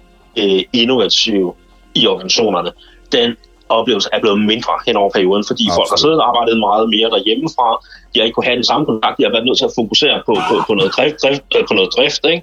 [0.42, 1.54] øh, innovativ
[1.94, 2.70] i organisationerne,
[3.12, 3.36] den
[3.68, 5.76] oplevelse er blevet mindre hen over perioden, fordi Absolut.
[5.78, 7.68] folk har siddet og arbejdet meget mere derhjemmefra.
[8.10, 9.14] De har ikke kunne have den samme kontakt.
[9.18, 11.74] De har været nødt til at fokusere på, på, på noget drift, drift, øh, på
[11.78, 12.42] noget drift ikke?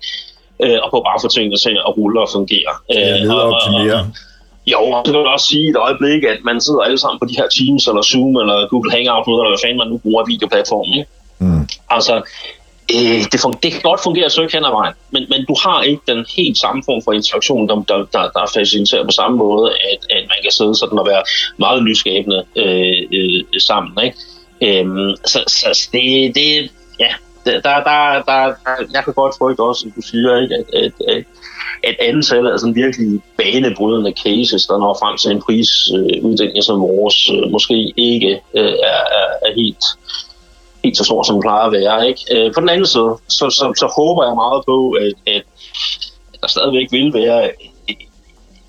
[0.64, 2.74] Øh, og på bare at få tingene til at rulle og fungere.
[2.94, 4.00] Ja, og, optimere.
[4.74, 7.38] Jo, så kan man også sige et øjeblik, at man sidder alle sammen på de
[7.40, 10.94] her Teams, eller Zoom, eller Google Hangout, eller hvad fanden man nu bruger videoplatformen.
[11.00, 11.10] Ikke?
[11.40, 11.64] Mm.
[11.96, 12.14] Altså,
[12.93, 15.82] øh, det, fun- det kan godt fungere så hen ad vejen, men, men du har
[15.82, 19.71] ikke den helt samme form for interaktion, der, der, der, der faciliterer på samme måde,
[19.71, 21.24] at, at man kan sidde sådan og være
[21.58, 24.06] meget nyskabende øh, øh, sammen.
[24.06, 24.17] Ikke?
[24.62, 27.12] Øhm, så så det, det, ja,
[27.45, 28.54] der, der, der, der,
[28.93, 31.24] jeg kan godt frygte også, som du siger, ikke, at, at, at,
[31.84, 37.30] at antallet af sådan virkelig banebrydende cases, der når frem til en prisuddeling som vores,
[37.34, 39.86] øh, måske ikke øh, er, er, er helt
[40.86, 41.98] helt så stor, som den plejer at være.
[42.10, 42.21] Ikke?
[42.34, 45.43] Øh, på den anden side, så, så, så håber jeg meget på, at, at,
[46.41, 47.39] der stadigvæk vil være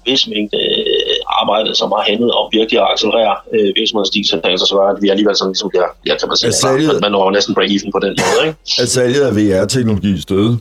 [0.07, 5.03] vis mængde øh, arbejde, som har handlet om virkelig at accelerere øh, virksomhedsdigitalisering, så at
[5.03, 7.91] vi alligevel sådan ligesom bliver, ja, kan man sige, salget, man, man når næsten break-even
[7.97, 8.41] på den måde.
[8.47, 8.59] Ikke?
[8.83, 10.53] Er salget af VR-teknologi støde?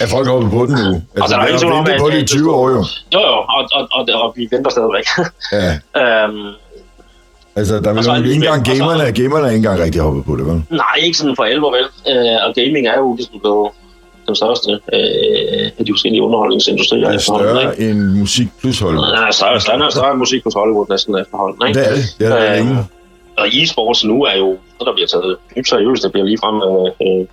[0.00, 0.92] Er folk oppe på den nu?
[0.94, 2.84] Altså, altså der er ikke på det i 20 år jo.
[3.14, 5.06] Jo, jo, og, og, og, og vi venter stadigvæk.
[5.52, 5.72] Ja.
[6.02, 6.46] øhm,
[7.56, 10.36] Altså, der vil jo ikke engang gamerne, altså, gamerne er ikke engang rigtig hoppet på
[10.36, 10.62] det, vel?
[10.70, 11.86] Nej, ikke sådan for alvor, vel?
[12.10, 13.70] Uh, og gaming er jo ligesom blevet
[14.26, 17.08] den største uh, af de forskellige underholdningsindustrier.
[17.08, 19.12] Det er større end musik plus Hollywood.
[19.20, 21.80] Nej, større, større, større end musik plus Hollywood næsten efterhånden, ikke?
[21.80, 22.76] Det er det, det er det uh,
[23.40, 26.02] Og e-sports nu er jo noget, der bliver taget dybt seriøst.
[26.02, 27.26] Det bliver lige frem uh, uh,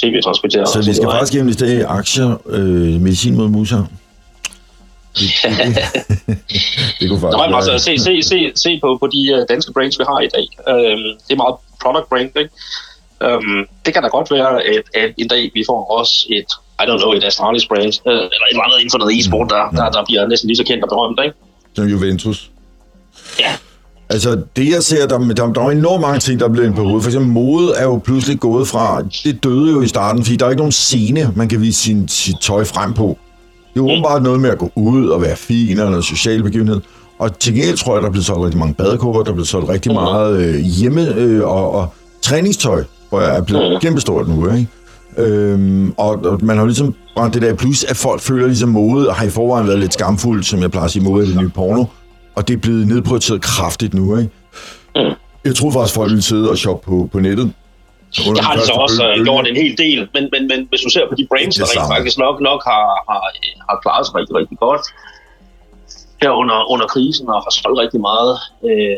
[0.00, 0.68] tv-transporteret.
[0.68, 3.84] Så vi skal faktisk investere i aktier, øh, medicin mod muser?
[7.00, 9.98] det kunne faktisk Nå, altså, se, se, se, se på, på de uh, danske brands,
[9.98, 10.46] vi har i dag.
[10.72, 12.50] Um, det er meget product brand, ikke?
[13.26, 16.50] Um, det kan da godt være, at, at en dag vi får også et,
[16.82, 19.50] I don't know, et Astralis brand, uh, eller et eller andet inden for noget e-sport,
[19.50, 21.36] der, der, der bliver næsten lige så kendt og berømt, ikke?
[21.76, 22.50] Som Juventus.
[23.40, 23.52] Ja.
[24.12, 26.82] Altså, det jeg ser, der, der, der er enormt mange ting, der er blevet på
[26.82, 27.02] hovedet.
[27.02, 30.46] For eksempel, mode er jo pludselig gået fra, det døde jo i starten, fordi der
[30.46, 33.18] er ikke nogen scene, man kan vise sin, sit tøj frem på.
[33.74, 36.80] Det er åbenbart noget med at gå ud og være fin, eller noget social begivenhed.
[37.18, 39.48] Og til gengæld tror jeg, der er blevet solgt rigtig mange badekåber, der er blevet
[39.48, 44.50] solgt rigtig meget øh, hjemme- øh, og, og træningstøj, hvor jeg er blevet kæmpestort nu,
[44.52, 44.68] ikke?
[45.18, 48.68] Øhm, og, og man har jo ligesom brændt det der plus, at folk føler ligesom
[48.68, 51.26] mode, og har i forvejen været lidt skamfuldt, som jeg plejer at sige, mode af
[51.28, 51.84] det nye porno.
[52.34, 54.30] Og det er blevet nedprioriteret kraftigt nu, ikke?
[54.96, 55.02] Mm.
[55.44, 57.52] Jeg troede faktisk, folk ville sidde og shoppe på, på nettet.
[58.16, 59.18] Det har de så også bølge.
[59.18, 61.64] øh, gjort en hel del, men, men, men hvis du ser på de brands, der
[61.72, 63.22] rent faktisk nok, nok har, har,
[63.68, 64.84] har klaret sig rigtig, rigtig godt
[66.22, 68.32] her under, under krisen og har solgt rigtig meget
[68.68, 68.96] øh,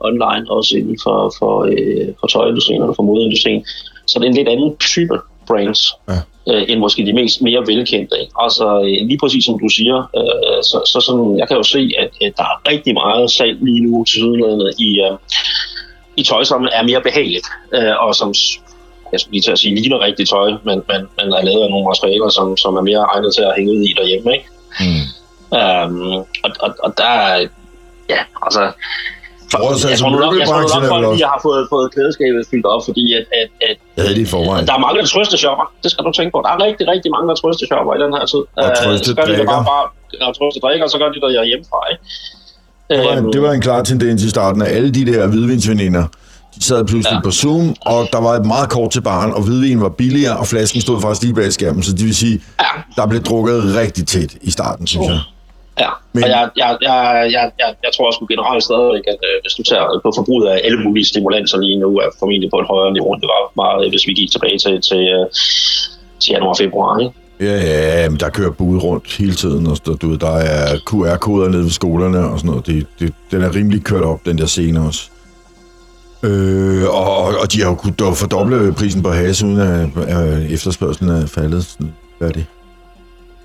[0.00, 3.64] online, også inden for, for, øh, for tøjindustrien eller for modeindustrien,
[4.06, 5.16] så det er en lidt anden type
[5.48, 6.18] brands, Ja.
[6.50, 8.14] øh, end måske de mest mere velkendte.
[8.20, 8.32] Ikke?
[8.44, 11.90] Altså øh, lige præcis som du siger, øh, så, så sådan, jeg kan jo se,
[11.98, 15.16] at, at der er rigtig meget salg lige nu til sydenlandet i, øh,
[16.20, 18.28] i tøj, som er mere behageligt, øh, og som
[19.12, 21.70] jeg skulle lige til at sige, ligner rigtig tøj, men, men, men er lavet af
[21.70, 24.28] nogle materialer, som, som er mere egnet til at hænge ud i derhjemme.
[24.36, 24.46] Ikke?
[24.84, 25.04] Mm.
[25.58, 26.12] Um,
[26.44, 27.36] og, og, og der er,
[28.14, 28.62] ja, altså...
[29.68, 31.40] også, jeg tror nu nok, jeg tror nu møbelbranchen nok, vel folk også- lige har
[31.46, 34.64] fået, fået klædeskabet fyldt op, fordi at, at, at Jeg havde det i forvejen.
[34.68, 35.66] der er mange, der trøsteshopper.
[35.82, 36.38] Det skal du tænke på.
[36.46, 38.42] Der er rigtig, rigtig mange, der trøsteshopper i den her tid.
[38.60, 39.64] Og Øh, trøste de det bare, drikker.
[39.74, 39.84] bare
[40.26, 42.02] og trøste drikker, så gør de det hjemmefra, ikke?
[42.90, 46.04] Det var, Øhm, det var en klar tendens i starten af alle de der hvidvinsveninder.
[46.54, 47.20] De sad pludselig ja.
[47.24, 50.46] På Zoom, og der var et meget kort til baren, og hvidvin var billigere, og
[50.46, 51.82] flasken stod faktisk lige bag skærmen.
[51.82, 52.72] Så det vil sige, Ja.
[52.96, 55.20] der blev drukket rigtig tæt i starten, synes jeg.
[55.84, 56.98] Ja, Men- og jeg, jeg, jeg,
[57.36, 60.56] jeg, jeg, jeg tror også generelt stadigvæk, at øh, hvis du tager på forbruget af
[60.66, 63.80] alle mulige stimulanser lige nu, er formentlig på et højere niveau, end det var meget,
[63.84, 65.24] øh, hvis vi gik tilbage til, til, øh,
[66.22, 66.92] til januar og februar.
[67.02, 67.12] Ikke?
[67.40, 70.78] Ja, ja, men der kører bud rundt hele tiden, og der, du ved, der er
[70.86, 72.66] QR-koder nede ved skolerne og sådan noget.
[72.66, 75.00] Det, det, den er rimelig kørt op, den der scene også.
[76.22, 81.22] Øh, og, og de har jo kunnet fordoble prisen på has, uden at, at efterspørgselen
[81.22, 81.64] er faldet.
[81.64, 82.44] Sådan, Hvad er det?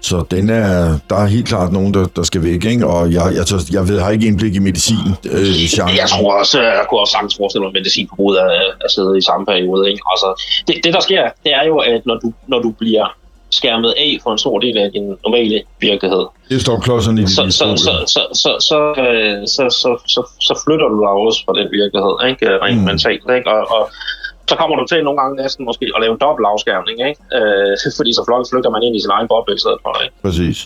[0.01, 2.87] Så den er, der er helt klart nogen, der, der skal væk, ikke?
[2.87, 4.97] Og jeg, jeg, tør- jeg ved, har ikke indblik i medicin.
[5.31, 5.89] Øh, genre.
[6.01, 8.45] Jeg tror også, øh, jeg kunne også sagtens forestille mig, at medicinforbruget er,
[8.85, 9.89] er siddet i samme periode.
[9.91, 10.01] Ikke?
[10.13, 10.27] Altså,
[10.67, 13.05] det, det, der sker, det er jo, at når du, når du bliver
[13.61, 17.43] skærmet af for en stor del af din normale virkelighed, Det står klodserne i så,
[17.59, 21.53] så, så, så, så, så, øh, så, så, så, så flytter du dig også fra
[21.59, 22.45] den virkelighed, ikke?
[22.65, 22.85] rent Mm.
[22.89, 23.25] mentalt.
[23.37, 23.47] Ikke?
[23.53, 23.83] Og, og
[24.49, 27.21] så kommer du til nogle gange næsten måske at lave en dobbelt afskærmning, ikke?
[27.37, 29.91] Øh, fordi så flot flygter man ind i sin egen boble i stedet for.
[30.05, 30.15] Ikke?
[30.25, 30.57] Præcis.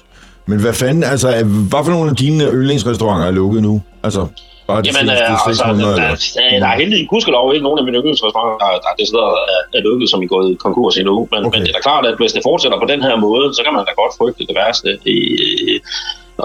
[0.50, 1.28] Men hvad fanden, altså,
[1.72, 3.74] hvad for nogle af dine yndlingsrestauranter er lukket nu?
[4.08, 4.22] Altså,
[4.68, 7.86] bare de Jamen, sidste øh, altså, der, der, der er heldigvis gudskelov ikke nogen af
[7.88, 11.16] mine yndlingsrestauranter, der, der er decideret er, er lukket, som er gået konkurs endnu.
[11.32, 11.58] Men, Okay.
[11.58, 13.74] men det er da klart, at hvis det fortsætter på den her måde, så kan
[13.78, 14.90] man da godt frygte det værste.
[15.16, 15.18] I,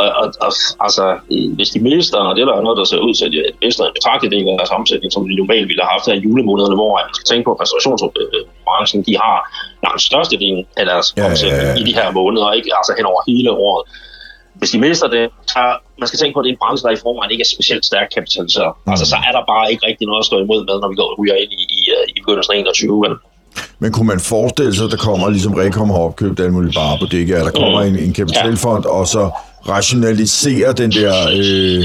[0.01, 0.53] og, og, og,
[0.87, 1.05] altså,
[1.39, 3.41] i- hvis de mister, og det er der noget, der ser ud til, at de
[3.65, 6.25] mister en betragtelig del af deres omsætning, som de normalt ville have haft her i
[6.27, 9.37] julemånederne, hvor man skal tænke på, at restaurationsbranchen, de har
[9.87, 11.33] langt størstedelen af deres Ja, ja, ja, ja.
[11.33, 12.69] omsætning i de her måneder, ikke?
[12.79, 13.83] altså hen over hele året
[14.63, 15.63] hvis de mister det, så
[16.01, 17.85] man skal tænke på, at det er en branche, der i forvejen ikke er specielt
[17.91, 18.73] stærkt kapitaliseret.
[18.75, 18.93] Mm.
[18.93, 21.09] Altså, så er der bare ikke rigtig noget at stå imod med, når vi går
[21.13, 23.01] og ryger ind i, i, øh, i begyndelsen af 21.
[23.05, 23.15] Vel?
[23.83, 26.93] Men kunne man forestille sig, at der kommer, ligesom Rekom har opkøbt alle mulige bare
[26.97, 29.23] apoteker, at der kommer en, en kapitalfond, og så
[29.75, 31.15] rationaliserer den der...
[31.39, 31.85] Øh,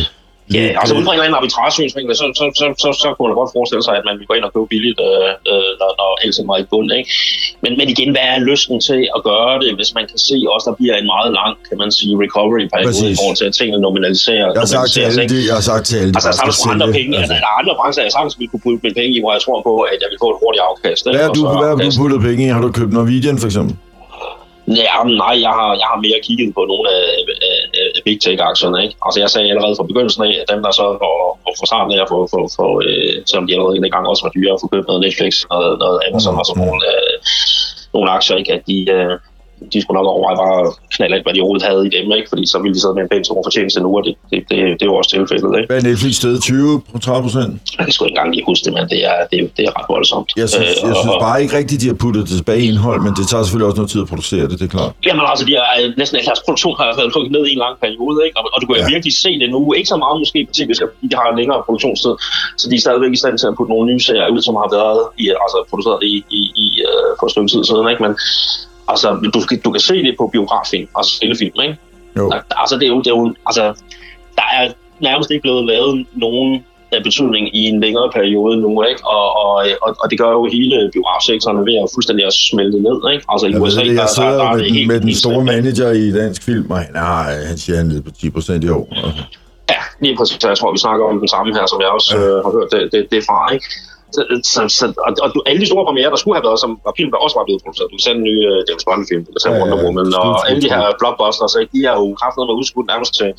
[0.54, 3.52] Ja, lidt, altså ud fra en arbitragesynsvinkel, så, så, så, så, så kunne man godt
[3.58, 6.48] forestille sig, at man vil gå ind og købe billigt, øh, øh, når, når alting
[6.52, 6.90] var i bund.
[7.00, 7.10] Ikke?
[7.64, 10.66] Men, men igen, hvad er lysten til at gøre det, hvis man kan se også,
[10.70, 14.48] der bliver en meget lang, kan man sige, recovery-periode i forhold til, at tingene nominaliserer.
[14.56, 16.56] jeg har sagt til alle, det, jeg har sagt til alle, de Altså, er der
[16.58, 17.12] sgu andre penge.
[17.22, 17.36] Altså.
[17.44, 19.58] Der er andre brancher, jeg sagtens ville kunne putte mine penge i, hvor jeg tror
[19.70, 21.02] på, at jeg vil få et hurtigt afkast.
[21.16, 22.50] hvad har du, hvad har du puttet penge i?
[22.56, 23.74] Har du købt Norwegian, for eksempel?
[24.68, 27.06] Ja, nej, jeg har, jeg har mere kigget på nogle af,
[27.50, 27.60] af,
[27.96, 28.84] af big tech-aktierne.
[28.84, 28.96] Ikke?
[29.06, 32.00] Altså, jeg sagde allerede fra begyndelsen af, at dem, der så for, for, for starten
[32.00, 34.68] af få, for, for, øh, selvom de allerede en gang også var dyre at få
[34.68, 37.16] købt noget Netflix og noget, noget Amazon Mm, og sådan nogle, øh,
[37.96, 38.54] nogle aktier, ikke?
[38.58, 39.14] at de, øh,
[39.74, 42.28] de skulle nok overveje bare at knalde alt, hvad de overhovedet havde i dem, ikke?
[42.32, 44.58] fordi så ville de sidde med en pænt stor fortjeneste nu, og det, det, det,
[44.78, 45.50] det er jo også tilfældet.
[45.60, 45.68] Ikke?
[45.70, 46.34] Hvad er Netflix sted?
[46.42, 47.52] 20 på 30 procent?
[47.78, 49.72] Jeg kan sgu ikke engang lige huske det, men det er, det, er- det er
[49.78, 50.28] ret voldsomt.
[50.42, 53.00] Jeg synes, Øh, jeg synes bare ikke rigtigt, de har puttet det tilbage i indhold,
[53.08, 54.92] men det tager selvfølgelig også noget tid at producere det, det er klart.
[55.08, 57.62] Jamen altså, de har, øh, næsten al deres produktion har været lukket ned i en
[57.66, 58.36] lang periode, ikke?
[58.40, 58.88] Og, og du kan Ja.
[58.94, 59.60] virkelig se det nu.
[59.80, 62.14] Ikke så meget måske fordi de har en længere produktionstid,
[62.60, 64.70] så de er stadigvæk i stand til at putte nogle nye serier ud, som har
[64.80, 68.02] været i, altså, produceret i, i, i uh, for et stykke tid siden, ikke?
[68.06, 68.14] Men
[68.88, 71.78] altså, du, du kan se det på biograffilm, altså spillefilm, ikke?
[72.18, 72.30] Jo.
[72.30, 73.64] Der, der- altså, det er jo, det er jo, altså,
[74.36, 74.72] der er
[75.02, 79.02] nærmest ikke blevet lavet nogen af betydning i en længere periode nu, ikke?
[79.08, 82.98] Og, og, og, og det gør jo hele biografsektoren ved at fuldstændig at smelte ned,
[83.14, 83.24] ikke?
[83.32, 84.88] Altså i Jeg, ved USA, det, jeg der, sidder der, der er med, den, helt,
[84.88, 88.02] med den store manager i dansk film, og han, ah, han siger, han er nede
[88.02, 88.86] på 10 procent i år.
[89.74, 92.24] Ja, lige præcis, jeg tror, vi snakker om den samme her, som jeg også ja.
[92.24, 93.66] øh, har hørt det, det, det fra, ikke?
[94.16, 94.22] Så,
[94.54, 97.12] så, så, og, og alle de store premiere, der skulle have været, som var film,
[97.14, 97.90] der også var blevet produceret.
[97.96, 100.70] Du sende en ny uh, James Bond-film, du sende ja, Wonder Woman, og alle de
[100.74, 101.72] her blockbusters, ikke?
[101.76, 103.30] de er jo kraftigt med udskudt nærmest til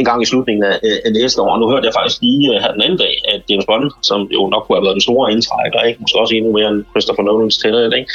[0.00, 1.50] en gang i slutningen af, af næste år.
[1.54, 4.18] Og nu hørte jeg faktisk lige uh, her den anden dag, at James Bond, som
[4.36, 5.98] jo nok kunne have været den store indtrækker, ikke?
[6.02, 8.08] måske også endnu mere end Christopher Nolans Tenet, ikke?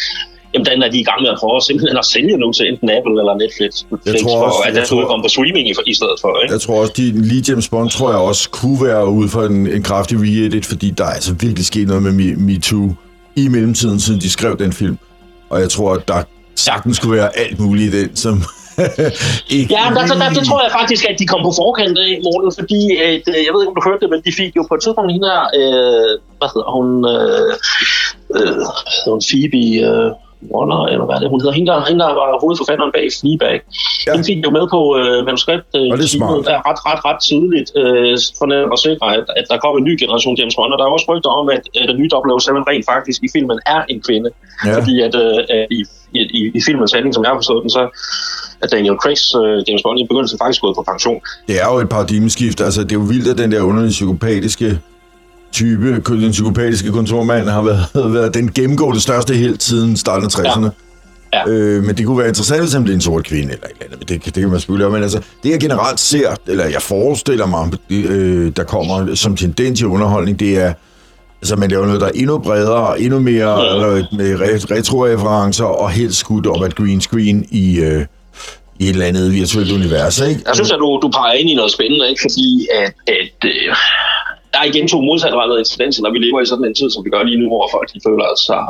[0.54, 2.90] Jamen den er de i gang med at prøve simpelthen at sælge nu til enten
[2.98, 3.72] Apple eller Netflix,
[4.06, 6.32] jeg tror også, for, at den skulle komme på streaming i, i stedet for.
[6.42, 6.54] Ikke?
[6.54, 9.68] Jeg tror også, de lige James Bond tror jeg også kunne være ude for en,
[9.78, 12.88] en kraftig re-edit, fordi der er altså virkelig sket noget med Me, Me Too
[13.36, 14.98] i mellemtiden, siden de skrev den film.
[15.50, 16.24] Og jeg tror, at der
[16.56, 18.44] sagtens skulle være alt muligt i den, som
[19.58, 22.12] ikke ja, der, der, der, det tror jeg faktisk, at de kom på forkant af,
[22.26, 24.64] Morten, fordi at, øh, jeg ved ikke, om du hørte det, men de fik jo
[24.70, 27.52] på et tidspunkt hende her, øh, hvad hedder hun, øh,
[28.36, 28.62] øh,
[29.14, 30.10] hun Phoebe, øh,
[30.52, 33.58] Warner, eller hvad det hun hedder, hende der, hende der var hovedforfatteren bag Fleabag.
[33.60, 34.12] Ja.
[34.12, 35.88] Hende fik jo med på øh, manuskript øh,
[36.48, 38.46] det er ret, ret, ret tidligt, øh, for
[38.76, 41.08] at sikre, at, at der kommer en ny generation James Bond, og der er også
[41.12, 44.30] rygter om, at, at den nye 007 rent faktisk i filmen er en kvinde.
[44.66, 44.76] Ja.
[44.78, 45.80] Fordi at, øh, at i,
[46.40, 47.84] i, i filmens handling, som jeg har forstået den, så
[48.64, 51.20] at Daniel Craig's uh, James Bond i begyndelsen faktisk gået på pension.
[51.48, 52.62] Det er jo et paradigmeskift.
[52.68, 54.80] Altså, det er jo vildt, at den der underlige psykopatiske
[55.52, 60.64] type, den psykopatiske kontormand, har været, været den gennemgående største helt siden starten af 60'erne.
[60.64, 60.70] Ja.
[61.34, 61.48] Ja.
[61.48, 63.94] Øh, men det kunne være interessant, hvis det er en sort kvinde eller et eller
[63.94, 64.10] andet.
[64.10, 67.72] Det, det kan man spekulere Men altså, det jeg generelt ser, eller jeg forestiller mig,
[67.90, 70.74] øh, der kommer som tendens i underholdning, det er,
[71.42, 74.04] altså man laver noget, der er endnu bredere, og endnu mere ja.
[74.12, 74.40] med
[74.72, 78.06] retro-referencer, og helt skudt op af green screen i, øh,
[78.80, 80.42] i et eller andet virtuelt univers, ikke?
[80.48, 82.22] Jeg synes, at du, du peger ind i noget spændende, ikke?
[82.22, 83.76] Fordi at, at øh,
[84.58, 87.10] der er igen to modsatrettede incidenser, når vi lever i sådan en tid, som vi
[87.10, 88.62] gør lige nu, hvor folk de føler sig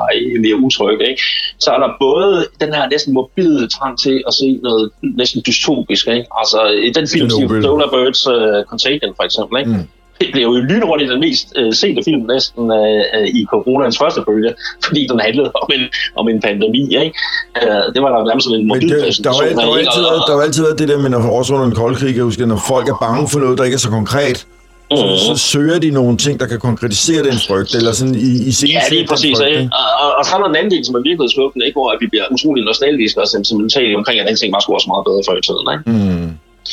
[0.45, 1.03] mere utrygge.
[1.11, 1.21] Ikke?
[1.63, 6.07] Så er der både den her næsten mobile trang til at se noget næsten dystopisk.
[6.07, 6.27] Ikke?
[6.41, 7.29] Altså i den film,
[7.67, 9.71] Solar Birds uh, Contagion for eksempel, ikke?
[9.71, 9.87] Mm
[10.21, 14.51] det blev jo lynhurtigt den mest uh, sete film næsten uh, i coronaens første bølge,
[14.85, 15.83] fordi den handlede om en,
[16.19, 16.83] om en pandemi.
[17.03, 17.13] Ikke?
[17.61, 20.35] Uh, det var der nærmest sådan en mobil det, der, var, der, var altid, der
[20.35, 22.61] var altid været det der med, når, også under en kold krig, jeg husker, når
[22.67, 24.47] folk er bange for noget, der ikke er så konkret,
[24.91, 25.17] mm.
[25.27, 28.69] så søger de nogle ting, der kan konkretisere den frygt, eller sådan i, i sin
[28.69, 29.37] Ja, det er præcis.
[29.37, 31.77] Frygt, og, og, og, så er der en anden del, som er virkelig skuffende, ikke?
[31.77, 34.89] hvor at vi bliver utrolig nostalgiske og sentimentale omkring, at den ting var sgu også
[34.93, 35.65] meget bedre før i tiden.
[35.75, 35.83] Ikke?
[35.91, 36.29] Mm.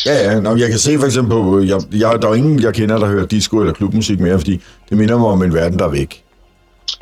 [0.06, 0.40] Ja, ja.
[0.40, 3.06] Nå, jeg kan se for eksempel på, jeg, jeg, der er ingen, jeg kender, der
[3.06, 6.22] hører disco eller klubmusik mere, fordi det minder mig om en verden, der er væk.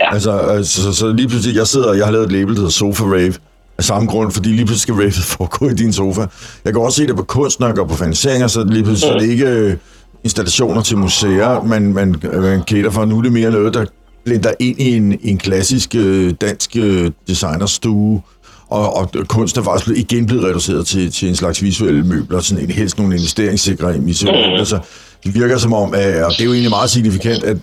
[0.00, 0.14] Ja.
[0.14, 2.70] Altså, altså så, så lige pludselig, jeg sidder, jeg har lavet et label, der hedder
[2.70, 3.34] Sofa Rave,
[3.78, 6.20] af samme grund, fordi lige pludselig skal ravet foregå i din sofa.
[6.64, 9.14] Jeg kan også se det på kunst, når jeg går på faniseringer, så lige pludselig
[9.14, 9.20] mm.
[9.20, 9.78] så det ikke
[10.24, 13.04] installationer til museer, man, man, man kæder for.
[13.04, 13.84] Nu er det mere noget, der
[14.24, 18.22] blinder ind i en, en klassisk øh, dansk øh, designerstue,
[18.68, 22.64] og, og kunst er faktisk igen blevet reduceret til, til en slags visuelle møbler, sådan
[22.64, 24.64] en, helst nogle investeringssikre visuelle møbler.
[24.64, 24.78] Så
[25.24, 27.56] det virker som om, at, og det er jo egentlig meget signifikant, at,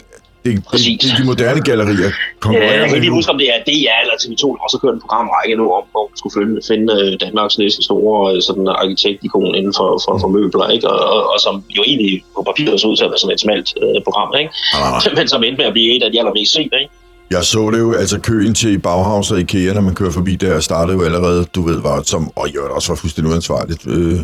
[0.45, 3.97] det, det, de moderne gallerier konkurrerer ja, Jeg kan lige huske, om det er DR
[4.04, 6.88] eller TV2, der også har kørt en programrække nu om, hvor man skulle finde, finde
[6.97, 10.86] øh, Danmarks næste store øh, sådan, arkitektikon inden for, for, for møbler, ikke?
[10.93, 13.41] Og, og, og, som jo egentlig på papiret så ud til at være sådan et
[13.45, 14.52] smalt øh, program, ikke?
[14.75, 15.02] Ah.
[15.17, 16.91] men som endte med at blive et af de allermest set, ikke?
[17.32, 20.60] Jeg så det jo, altså køen til Bauhaus og Ikea, når man kører forbi der,
[20.60, 23.88] startede jo allerede, du ved, var som, og jo, det også var fuldstændig uansvarligt.
[23.88, 24.19] Øh,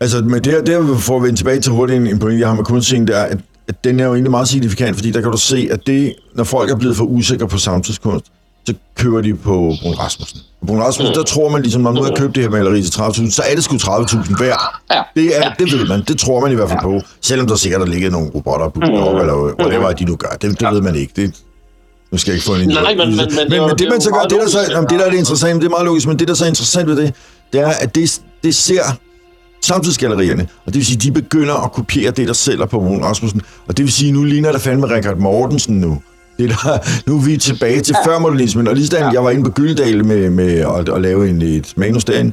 [0.00, 2.56] altså, men det, der får vi vende tilbage til hurtigt en, en pointe, jeg har
[2.56, 3.38] med kunstscenen, det er, at
[3.68, 6.44] at den er jo egentlig meget signifikant, fordi der kan du se, at det, når
[6.44, 8.26] folk er blevet for usikre på samtidskunst,
[8.66, 10.40] så kører de på Brun Rasmussen.
[10.60, 12.82] På Brun Rasmussen, der tror man ligesom, når man nu har købt det her maleri
[12.82, 14.60] til 30.000, så er det sgu 30.000 værd.
[14.94, 15.02] Ja.
[15.16, 17.00] Det, er, det ved man, det tror man i hvert fald på.
[17.20, 20.16] Selvom der sikkert der ligger nogle robotter på op, eller hvad det var, de nu
[20.16, 20.28] gør.
[20.28, 21.12] Det, det ved man ikke.
[21.16, 21.34] Det,
[22.12, 24.10] nu skal jeg ikke få en Nej, men, men, men, men, men det man så
[24.10, 26.18] gør, det der, så, jamen, det der er det interessante, det er meget logisk, men
[26.18, 27.14] det der så er interessant ved det,
[27.52, 28.82] det er, at det, det ser
[29.68, 30.42] samtidsgallerierne.
[30.66, 33.42] Og det vil sige, de begynder at kopiere det, der sælger på Mogen Rasmussen.
[33.66, 36.02] Og det vil sige, nu ligner der fandme Richard Mortensen nu.
[36.38, 38.10] Det der, nu er vi tilbage til ja.
[38.10, 41.42] førmodernismen, og lige sådan, jeg var inde på Gyldal med, med at, at lave en,
[41.42, 42.32] et manus derinde,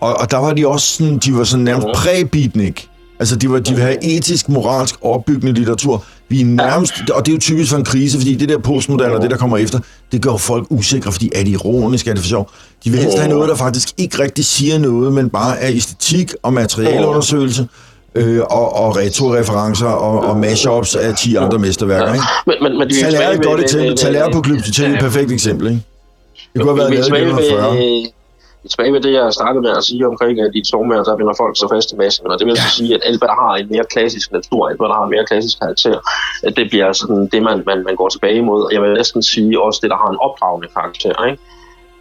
[0.00, 2.88] og, og der var de også sådan, de var sådan nærmest præ-beatnik.
[3.18, 6.04] Altså, de, var, de vil have etisk, moralsk opbyggende litteratur.
[6.28, 9.14] Vi er nærmest, og det er jo typisk for en krise, fordi det der postmoderne
[9.14, 9.78] og det, der kommer efter,
[10.12, 12.50] det gør folk usikre, fordi er det ironisk, er det for sjov?
[12.84, 16.32] De vil helst have noget, der faktisk ikke rigtig siger noget, men bare er æstetik
[16.42, 17.68] og materialundersøgelse.
[18.14, 22.12] Øh, og, og retroreferencer og, og mashups af 10 andre mesterværker.
[22.12, 22.24] Ikke?
[22.46, 23.96] Men, men, men Talær er et godt eksempel.
[23.96, 25.66] Talær på Glyptotek er et perfekt eksempel.
[25.66, 25.82] Ikke?
[26.54, 28.15] Det kunne have været lavet i 1940
[28.70, 31.56] tilbage ved det, jeg startede med at sige omkring, at i stormvejr, der vinder folk
[31.56, 32.26] så fast i massen.
[32.30, 32.68] Og det vil ja.
[32.76, 35.10] sige, at alt, hvad der har en mere klassisk natur, alt, hvad der har en
[35.10, 35.96] mere klassisk karakter,
[36.46, 38.62] at det bliver sådan det, man, man, man går tilbage imod.
[38.64, 41.24] Og jeg vil næsten sige også det, der har en opdragende karakter.
[41.28, 41.38] Ikke?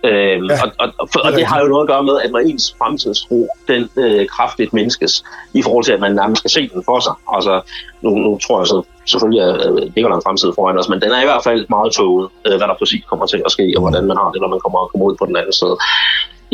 [0.09, 2.39] Øhm, ja, og, og, og, og det har jo noget at gøre med, at når
[2.39, 5.23] ens fremtidstro, den øh, kraftigt menneskes,
[5.53, 7.13] i forhold til, at man nærmest skal se den for sig.
[7.27, 7.61] Altså,
[8.01, 11.01] nu, nu tror jeg så selvfølgelig, at det ligger der en fremtid foran os, men
[11.01, 13.73] den er i hvert fald meget toget, øh, hvad der præcis kommer til at ske,
[13.75, 15.77] og hvordan man har det, når man kommer, kommer ud på den anden side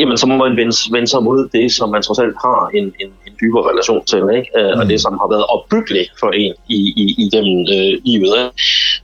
[0.02, 2.86] jamen så må man vende, vende sig mod det, som man trods alt har en,
[3.02, 4.48] en, en dybere relation til, ikke?
[4.56, 4.80] Mm.
[4.80, 8.32] og det, som har været opbyggeligt for en i, i, igennem øh, livet.
[8.40, 8.52] Ikke?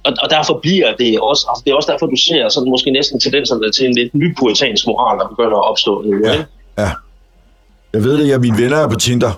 [0.06, 2.90] Og, og derfor bliver det også, altså det er også derfor, du ser sådan måske
[2.98, 6.14] næsten tendenserne til en lidt ny puritansk moral, der begynder at opstå nu.
[6.26, 6.34] Ja,
[6.82, 6.90] ja.
[7.92, 9.32] Jeg ved det, at mine venner er på Tinder,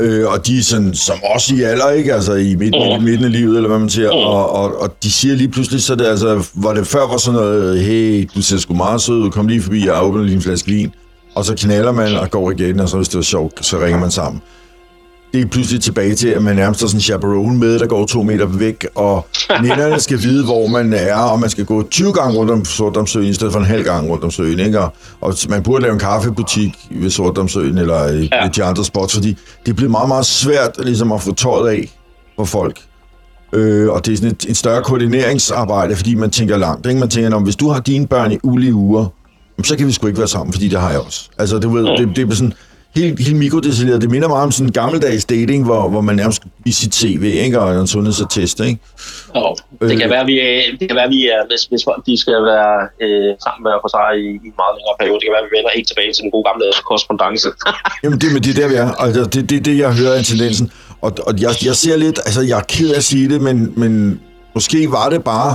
[0.00, 2.14] Øh, og de er sådan, som også i alder, ikke?
[2.14, 3.04] Altså i midten, mm.
[3.04, 4.10] midten af livet, eller hvad man siger.
[4.12, 4.18] Mm.
[4.18, 7.40] Og, og, og, de siger lige pludselig, så det altså, hvor det før var sådan
[7.40, 10.68] noget, hey, du ser sgu meget sød kom lige forbi og åbner lige en flaske
[10.68, 10.92] vin.
[11.34, 14.00] Og så knaller man og går igen, og så hvis det var sjovt, så ringer
[14.00, 14.42] man sammen
[15.32, 18.06] det er pludselig tilbage til, at man nærmest har sådan en chaperone med, der går
[18.06, 19.26] to meter væk, og
[19.62, 23.26] ninderne skal vide, hvor man er, og man skal gå 20 gange rundt om Sortdamsøen,
[23.26, 24.80] i stedet for en halv gang rundt om søen, ikke?
[24.80, 28.48] Og, og man burde lave en kaffebutik ved Sortdamsøen, eller i ja.
[28.56, 31.90] de andre spots, fordi det bliver meget, meget svært ligesom at få tøjet af
[32.36, 32.80] for folk.
[33.52, 36.86] Øh, og det er sådan et, et større koordineringsarbejde, fordi man tænker langt.
[36.86, 37.00] Ikke?
[37.00, 39.06] Man tænker, hvis du har dine børn i ulige uger,
[39.64, 41.28] så kan vi sgu ikke være sammen, fordi det har jeg også.
[41.38, 42.52] Altså, det, det, det er sådan,
[42.96, 44.02] helt, helt mikrodetaljeret.
[44.02, 47.22] Det minder meget om sådan en gammeldags dating, hvor, hvor man nærmest i sit CV,
[47.44, 47.60] ikke?
[47.60, 48.80] Og en sundhedsattest, ikke?
[49.36, 50.10] Jo, det kan, øh.
[50.10, 52.74] være, vi er, det kan være, vi er, hvis, hvis folk de skal være
[53.04, 55.56] øh, sammen med for sig i, i en meget længere periode, det kan være, vi
[55.56, 57.48] vender helt tilbage til den gode gamle korrespondence.
[58.02, 58.88] Jamen, det, men det er der, vi er.
[59.04, 60.66] Altså, det er det, det, jeg hører af tendensen.
[61.04, 63.56] Og, og jeg, jeg ser lidt, altså, jeg er ked af at sige det, men,
[63.82, 64.20] men
[64.54, 65.52] måske var det bare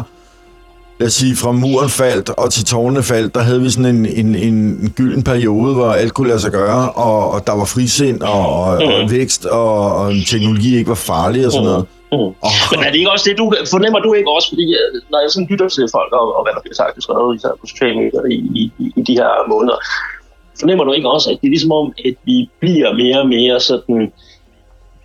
[1.00, 4.06] lad os sige, fra muren faldt og til tårnene faldt, der havde vi sådan en,
[4.06, 8.22] en, en gylden periode, hvor alt kunne lade sig gøre, og, og der var frisind
[8.22, 8.88] og, og, mm.
[8.88, 11.86] og vækst, og, og teknologi ikke var farlig og sådan noget.
[11.86, 11.96] Mm.
[12.12, 12.32] Mm.
[12.48, 12.58] Oh.
[12.72, 15.30] Men er det ikke også det, du fornemmer du ikke også, fordi øh, når jeg
[15.32, 17.96] sådan lytter til folk, og, og hvad der bliver sagt og skrevet især på sociale
[18.02, 18.64] medier i, i,
[19.00, 19.78] i, de her måneder,
[20.60, 23.60] fornemmer du ikke også, at det er ligesom om, at vi bliver mere og mere
[23.60, 24.12] sådan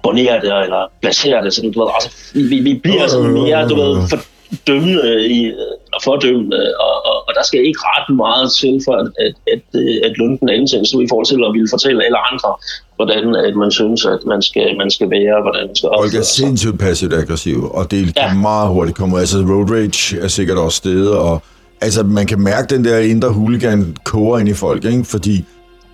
[0.02, 4.18] boneret eller placeret, sådan, du ved, altså, vi, vi bliver sådan mere, du ved, for,
[4.66, 9.08] dømmende i, eller fordømmende, og, og, og der skal ikke ret meget til for, at,
[9.24, 9.62] at, at,
[10.06, 12.50] at lunden ansættes i forhold til at ville fortælle alle andre,
[12.96, 16.14] hvordan at man synes, at man skal, man skal være, hvordan man skal opføre Folk
[16.14, 18.34] er sindssygt passivt aggressiv, og det kan ja.
[18.34, 19.20] meget hurtigt komme ud.
[19.20, 21.42] Altså road rage er sikkert også stedet, og
[21.80, 25.04] altså man kan mærke den der indre hooligan koger ind i folk, ikke?
[25.04, 25.44] fordi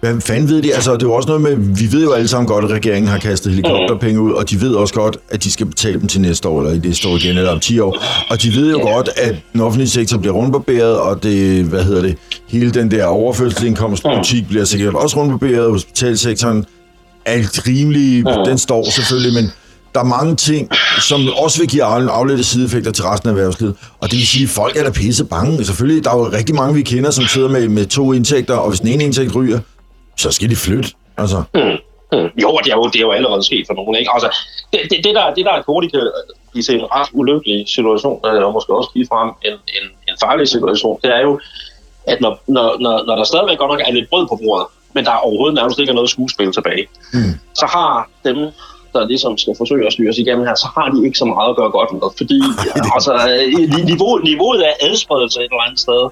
[0.00, 0.74] hvad fanden ved de?
[0.74, 3.08] Altså, det er jo også noget med, vi ved jo alle sammen godt, at regeringen
[3.08, 6.20] har kastet helikopterpenge ud, og de ved også godt, at de skal betale dem til
[6.20, 8.04] næste år, eller i det år igen, eller om 10 år.
[8.30, 12.02] Og de ved jo godt, at den offentlige sektor bliver rundbarberet, og det, hvad hedder
[12.02, 12.16] det,
[12.48, 16.64] hele den der overførselsindkomstpolitik bliver sikkert også rundbarberet, hospitalsektoren
[17.24, 19.50] er rimelig, den står selvfølgelig, men
[19.94, 20.68] der er mange ting,
[21.00, 23.74] som også vil give afledte sideeffekter til resten af erhvervslivet.
[24.00, 25.64] Og det vil sige, at folk er da pisse bange.
[25.64, 28.68] Selvfølgelig, der er jo rigtig mange, vi kender, som sidder med, med to indtægter, og
[28.68, 29.58] hvis den ene indtægt ryger,
[30.16, 30.90] så skal de flytte.
[31.16, 31.42] Altså.
[31.54, 31.78] Mm.
[32.12, 32.30] Mm.
[32.42, 33.94] Jo, det er jo, det er jo allerede sket for nogen.
[33.94, 34.10] Ikke?
[34.14, 34.28] Altså,
[34.72, 36.10] det, det, det, der, det der hurtigt kan
[36.52, 40.48] blive til en ret ulykkelig situation, og måske også lige frem en, en, en farlig
[40.48, 41.40] situation, det er jo,
[42.06, 45.04] at når, når, når, når der stadigvæk godt nok er lidt brød på bordet, men
[45.04, 47.32] der er overhovedet nærmest ikke noget skuespil tilbage, mm.
[47.54, 48.38] så har dem,
[48.92, 51.50] der ligesom skal forsøge at styre os igennem her, så har de ikke så meget
[51.50, 52.08] at gøre godt med.
[52.20, 52.40] Fordi
[52.96, 53.12] altså,
[53.90, 56.02] niveau, niveauet af adspredelse et eller andet sted,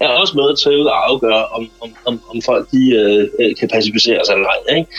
[0.00, 2.82] er også med til at afgøre, om, om, om, om folk de,
[3.40, 4.76] øh, kan pacificeres eller ej.
[4.76, 4.90] Ikke?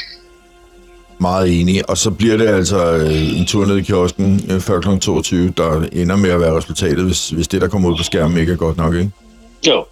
[1.19, 1.89] Meget enig.
[1.89, 4.97] Og så bliver det altså øh, en tur ned i kiosken øh, før kl.
[4.97, 8.37] 22, der ender med at være resultatet, hvis, hvis det, der kommer ud på skærmen,
[8.37, 9.11] ikke er godt nok, ikke?
[9.67, 9.85] Jo.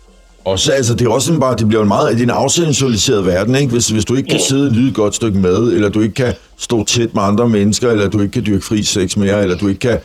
[0.45, 3.25] Og så, altså, det er også bare, det bliver en meget, det er en afsensualiseret
[3.25, 3.71] verden, ikke?
[3.71, 6.15] Hvis, hvis du ikke kan sidde og lyde et godt stykke med, eller du ikke
[6.15, 9.57] kan stå tæt med andre mennesker, eller du ikke kan dyrke fri sex mere, eller
[9.57, 9.99] du ikke kan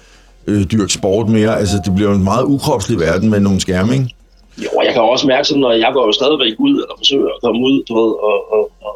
[0.46, 4.14] øh, dyrke sport mere, altså det bliver en meget ukropslig verden med nogle skærme, ikke?
[4.58, 7.40] Jo, jeg kan også mærke sådan, når jeg går jo stadigvæk ud, eller forsøger at
[7.44, 8.94] komme ud, du ved, og, og, og,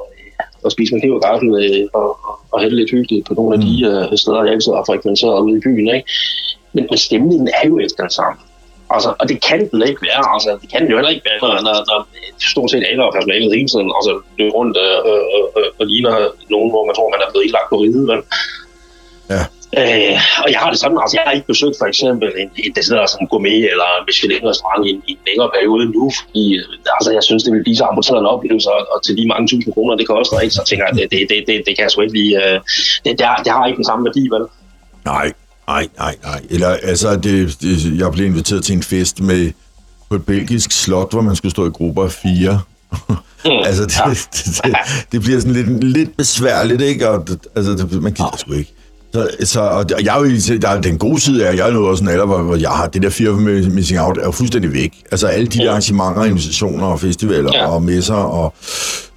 [0.64, 3.34] og spise med kniv og gaffel, øh, og, og, og have det lidt hyggeligt på
[3.34, 6.08] nogle af de uh, steder, jeg altid har frekventeret ude i byen, ikke?
[6.72, 8.38] Men, men stemningen er jo ikke den samme.
[8.94, 10.22] Altså, og det kan den ikke være.
[10.34, 11.98] Altså, det kan den jo heller ikke være, når, når, når
[12.52, 15.22] stort set alle af personalet hele tiden altså, løber rundt øh, øh,
[15.58, 16.14] øh, og ligner
[16.54, 18.02] nogen, hvor man tror, man er blevet indlagt på ride.
[18.10, 18.18] Men,
[19.32, 19.42] ja.
[19.80, 22.72] Øh, og jeg har det sådan, altså jeg har ikke besøgt for eksempel en, en
[22.76, 26.44] decideret sådan gourmet eller en Michelin-restaurant i, i en længere periode nu, fordi
[26.96, 29.46] altså, jeg synes, det vil blive så amputeret en oplevelse, og, og til de mange
[29.52, 31.90] tusind kroner, det koster ikke, så tænker jeg, det, det, det, det, det kan jeg
[31.90, 32.56] sgu ikke lige, øh,
[33.04, 34.44] det, det, har, det har ikke den samme værdi, vel?
[35.04, 35.28] Nej,
[35.72, 36.40] nej, nej, nej.
[36.54, 39.52] Eller altså, det, det, jeg blev inviteret til en fest med
[40.08, 42.60] på et belgisk slot, hvor man skulle stå i grupper af fire.
[43.08, 43.16] Mm,
[43.68, 44.10] altså, det, ja.
[44.10, 44.74] det, det,
[45.12, 47.08] det, bliver sådan lidt, lidt besværligt, ikke?
[47.08, 48.74] Og, altså, det, man gider sgu ikke
[49.14, 51.88] Så, så og jeg er jo, der er den gode side af, jeg er nået
[51.88, 53.32] også en alder, hvor, hvor jeg har det der fear
[53.70, 54.92] missing out, er jo fuldstændig væk.
[55.10, 57.66] Altså alle de der arrangementer, invitationer og festivaler ja.
[57.66, 58.54] og messer og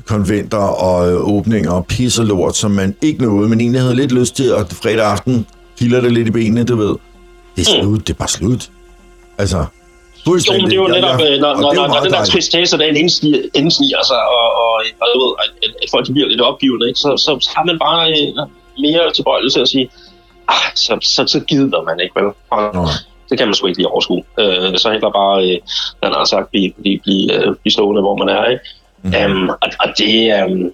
[0.06, 3.96] konventer og øh, åbninger og pis og lort, som man ikke nåede, men egentlig havde
[3.96, 5.48] lidt lyst til, og fredag aften
[5.80, 6.96] kilder det lidt i benene, du ved.
[7.56, 7.84] Det er mm.
[7.84, 8.70] slut, det er bare slut.
[9.38, 9.66] Altså,
[10.28, 11.40] jo, men det er jo netop, ja, ja.
[11.40, 12.86] når, når, når, når den der tristesse, der
[13.62, 15.50] indsniger sig, og, og, og ved, at,
[15.84, 17.00] at folk bliver lidt opgivende, ikke?
[17.00, 18.28] Så, så har man bare øh,
[18.80, 19.90] mere tilbøjeligt til at sige,
[20.48, 22.34] ah, så, så, så gider man ikke, vel?
[22.50, 22.88] Og,
[23.30, 24.24] det kan man sgu ikke lige overskue.
[24.40, 25.60] Øh, så heller bare, øh,
[26.02, 28.64] man har sagt, blive, blive, blive, øh, blive stående, hvor man er, ikke?
[29.02, 29.14] Mm.
[29.26, 30.72] Um, og, og det, um,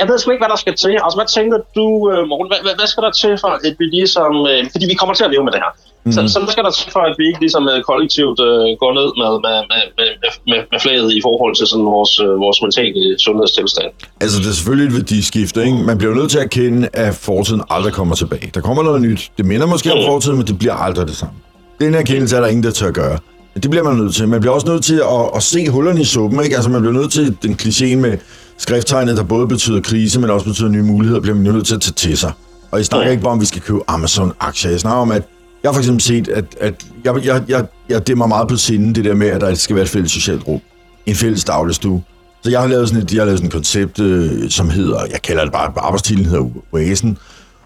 [0.00, 0.90] jeg ved sgu ikke, hvad der skal til.
[1.04, 2.48] Altså, hvad tænker du, øh, Morten?
[2.52, 4.46] Hvad, hvad, hvad skal der til for, at vi ligesom...
[4.50, 5.72] Øh, fordi vi kommer til at leve med det her.
[6.04, 6.12] Mm.
[6.12, 9.08] Så, så hvad skal der for, at vi ikke ligesom øh, kollektivt øh, går ned
[9.20, 9.56] med, med,
[9.98, 10.08] med,
[10.50, 13.90] med, med, flaget i forhold til sådan vores, øh, vores mentale sundhedstilstand?
[14.20, 15.78] Altså, det er selvfølgelig et værdiskifte, ikke?
[15.90, 18.50] Man bliver nødt til at kende, at fortiden aldrig kommer tilbage.
[18.54, 19.30] Der kommer noget nyt.
[19.38, 19.98] Det minder måske mm.
[19.98, 21.34] om fortiden, men det bliver aldrig det samme.
[21.80, 23.18] Den erkendelse er der ingen, der tør at gøre.
[23.62, 24.28] Det bliver man nødt til.
[24.28, 26.56] Man bliver også nødt til at, at se hullerne i suppen, ikke?
[26.56, 28.18] Altså, man bliver nødt til den kliché med
[28.58, 31.80] skrifttegnet, der både betyder krise, men også betyder nye muligheder, bliver man nødt til at
[31.80, 32.32] tage til sig.
[32.70, 33.10] Og jeg snakker ja.
[33.10, 34.70] ikke bare om, at vi skal købe Amazon-aktier.
[34.70, 35.22] Jeg snakker om, at
[35.62, 38.56] jeg har for eksempel set, at, at jeg, jeg, jeg, jeg, det mig meget på
[38.56, 40.60] sinde, det der med, at der skal være et fælles socialt rum.
[41.06, 42.02] En fælles dagligstue.
[42.42, 44.98] Så jeg har lavet sådan et, jeg har lavet sådan et koncept, øh, som hedder,
[45.10, 47.18] jeg kalder det bare, arbejdstilen hedder Oasen,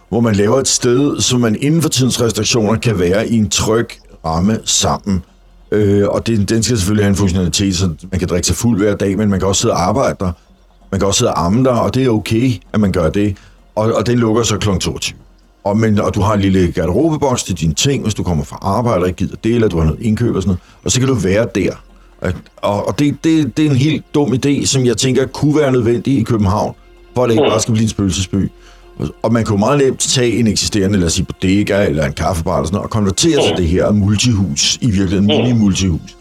[0.09, 3.51] hvor man laver et sted, som man inden for tidens restriktioner kan være i en
[3.51, 3.89] tryg
[4.25, 5.23] ramme sammen
[5.73, 8.79] Øh, og det, den skal selvfølgelig have en funktionalitet, så man kan drikke sig fuld
[8.79, 10.33] hver dag, men man kan også sidde og arbejde der.
[10.91, 13.37] Man kan også sidde og amme der, og det er okay, at man gør det.
[13.75, 14.69] Og, og den lukker så kl.
[14.81, 15.19] 22.
[15.67, 18.59] Og, men, og du har en lille garderobeboks til dine ting, hvis du kommer fra
[18.62, 20.61] arbejde og ikke gider det, eller du har noget indkøb og sådan noget.
[20.85, 21.73] Og så kan du være der.
[22.57, 25.73] Og, og det, det, det er en helt dum idé, som jeg tænker kunne være
[25.73, 26.75] nødvendig i København,
[27.14, 28.51] for at det ikke bare skal blive en spøgelsesby.
[29.23, 32.57] Og man jo meget nemt tage en eksisterende, lad os sige, bodega eller en kaffebar
[32.57, 36.17] eller sådan noget, og konvertere til det her multihus, i virkeligheden mini-multihus.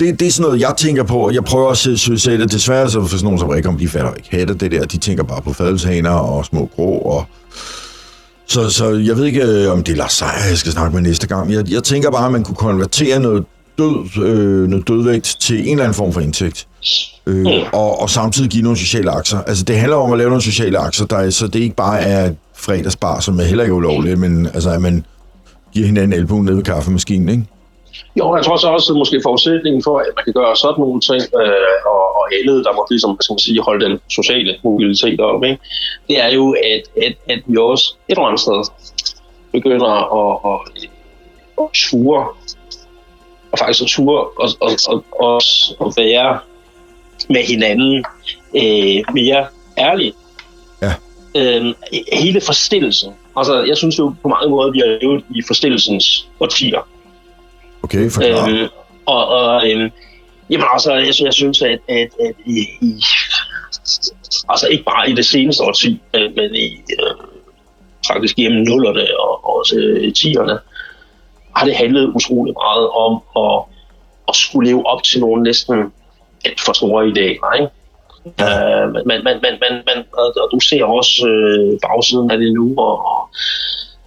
[0.00, 2.52] Det, det er sådan noget, jeg tænker på, og jeg prøver også at sætte det.
[2.52, 4.84] Desværre så for sådan nogen som om de fatter ikke hætte det der.
[4.84, 6.98] De tænker bare på fadelshaner og små grå.
[6.98, 7.26] Og...
[8.52, 11.02] Så, så jeg ved ikke, øh, om det er Lars Seier, jeg skal snakke med
[11.02, 11.52] næste gang.
[11.52, 13.44] Jeg, jeg tænker bare, at man kunne konvertere noget
[13.78, 16.66] død, øh, noget dødvægt til en eller anden form for indtægt.
[17.26, 17.46] Øh, mm.
[17.72, 19.40] og, og samtidig give nogle sociale aktier.
[19.40, 22.00] Altså, det handler om at lave nogle sociale aktier, der er, så det ikke bare
[22.00, 25.04] er fredagsbar, som er heller ikke ulovligt, men altså, at man
[25.72, 27.44] giver hinanden albuen ned ved kaffemaskinen, ikke?
[28.18, 31.00] Jo, jeg tror så også, at måske forudsætningen for, at man kan gøre sådan nogle
[31.00, 35.20] ting, øh, og, og alle, der må ligesom, skal man sige, holde den sociale mobilitet
[35.20, 35.58] op, ikke?
[36.08, 38.60] det er jo, at, at, at vi også et eller andet sted
[39.52, 40.88] begynder at, at,
[41.58, 42.26] at ture,
[43.52, 45.40] og faktisk at ture og, og, og, og,
[45.78, 46.38] og være
[47.28, 48.04] med hinanden
[48.56, 49.46] øh, mere
[49.78, 50.12] ærlige.
[50.82, 50.92] Ja.
[51.36, 51.74] Øh,
[52.12, 53.12] hele forstillelsen.
[53.36, 56.88] Altså, jeg synes jo på mange måder, vi har levet i forstillelsens årtier.
[57.82, 58.48] Okay, forklar.
[58.48, 58.68] Øh,
[59.06, 59.90] og, og øh,
[60.50, 63.02] jamen altså, jeg, jeg synes, at, at, at i, i,
[64.48, 66.66] altså ikke bare i det seneste årti, men, i,
[67.00, 67.14] øh,
[68.06, 70.58] faktisk gennem nullerne og, og også øh, tierne,
[71.56, 73.64] har det handlet utrolig meget om at,
[74.28, 75.92] at skulle leve op til nogle næsten
[76.44, 77.68] alt for store idéer, ikke?
[78.38, 78.86] Ja.
[78.86, 82.74] Men, men, men, men, men og, og du ser også øh, bagsiden af det nu,
[82.78, 83.30] og, og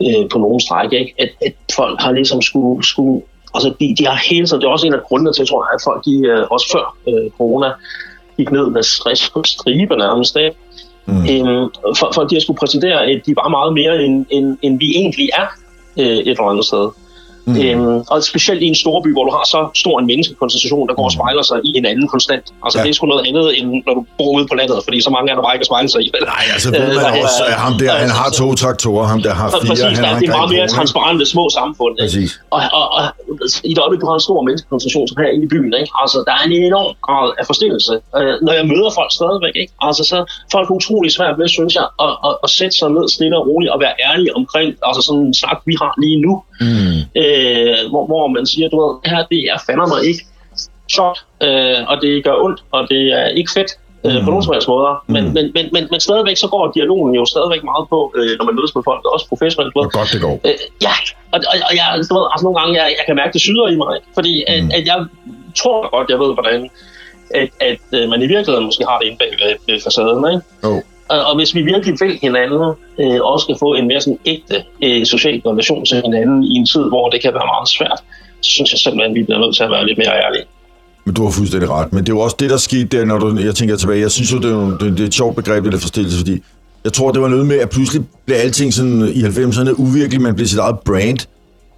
[0.02, 1.14] øh, på nogle stræk, ikke?
[1.20, 3.22] At, at folk har ligesom skulle, skulle
[3.56, 5.74] altså de, de har hele tiden, det er også en af grundene til, tror jeg,
[5.76, 7.70] at folk, de, øh, også før øh, corona,
[8.38, 10.58] gik ned med stress på stribe nærmest, ikke?
[11.06, 11.26] Mm.
[11.32, 14.80] Øhm, for, for de har skulle præsentere, at de var meget mere, end, end, end
[14.80, 15.48] vi egentlig er
[16.00, 16.90] øh, et eller andet sted.
[17.48, 17.62] Mm.
[17.62, 20.94] Øhm, og specielt i en stor by, hvor du har så stor en menneskekoncentration, der
[21.00, 21.18] går og mm.
[21.18, 22.46] spejler sig i hinanden konstant.
[22.64, 22.84] Altså ja.
[22.84, 25.28] det er sgu noget andet, end når du bor ude på landet, fordi så mange
[25.32, 26.08] er der bare ikke at spejle sig i.
[26.34, 29.34] Nej, altså ved man øh, også, at ham der, han har to traktorer, ham der
[29.42, 29.70] har fire.
[29.70, 31.94] Præcis, han der, det er meget mere transparente små samfund.
[32.04, 32.32] Præcis.
[32.56, 33.04] Og, og, og,
[33.70, 35.92] i det øjeblik, du har en stor menneskekoncentration, som her i byen, ikke?
[36.02, 37.94] Altså, der er en enorm grad af forstillelse.
[38.20, 39.74] Øh, når jeg møder folk stadigvæk, ikke?
[39.88, 40.18] Altså, så
[40.54, 43.44] folk er utrolig svært ved, synes jeg, at, at, at, sætte sig ned stille og
[43.50, 46.34] roligt og være ærlige omkring, altså sådan en snak, vi har lige nu.
[46.62, 46.98] Mm.
[47.22, 50.24] Øh, hvor, hvor man siger, du ved, det her det er fandme ikke
[50.96, 53.72] sjovt, øh, og det gør ondt, og det er ikke fedt
[54.06, 54.24] øh, mm.
[54.24, 55.04] på nogen som helst måder.
[55.08, 55.34] Men, mm.
[55.34, 58.56] men, men, men, men stadigvæk så går dialogen jo stadigvæk meget på, øh, når man
[58.56, 59.74] mødes med folk, også professionelt.
[59.74, 60.36] Hvor godt det går.
[60.48, 60.96] Øh, ja,
[61.34, 63.68] og, og, og jeg, du ved, altså nogle gange, jeg, jeg kan mærke, det syder
[63.74, 64.78] i mig, fordi at, mm.
[64.78, 64.98] at jeg
[65.62, 66.70] tror godt, jeg ved, hvordan
[67.42, 69.32] at, at, at man i virkeligheden måske har det inde bag
[69.68, 70.70] ved facaden, ikke?
[70.70, 70.82] Oh.
[71.10, 75.06] Og hvis vi virkelig vil hinanden, øh, også skal få en mere sådan ægte øh,
[75.06, 78.00] social relation til hinanden i en tid, hvor det kan være meget svært,
[78.42, 80.46] så synes jeg simpelthen, at vi bliver nødt til at være lidt mere ærlige.
[81.06, 81.94] Men du har fuldstændig ret.
[81.94, 84.02] Men det er jo også det, der skete der, når du, jeg tænker tilbage.
[84.02, 86.44] Jeg synes jo, det er, det, det er et sjovt begreb, det der forstillelse, fordi
[86.84, 90.24] Jeg tror, det var noget med, at pludselig blev alting sådan i 90'erne uvirkeligt.
[90.24, 91.28] Man blev sit eget brand.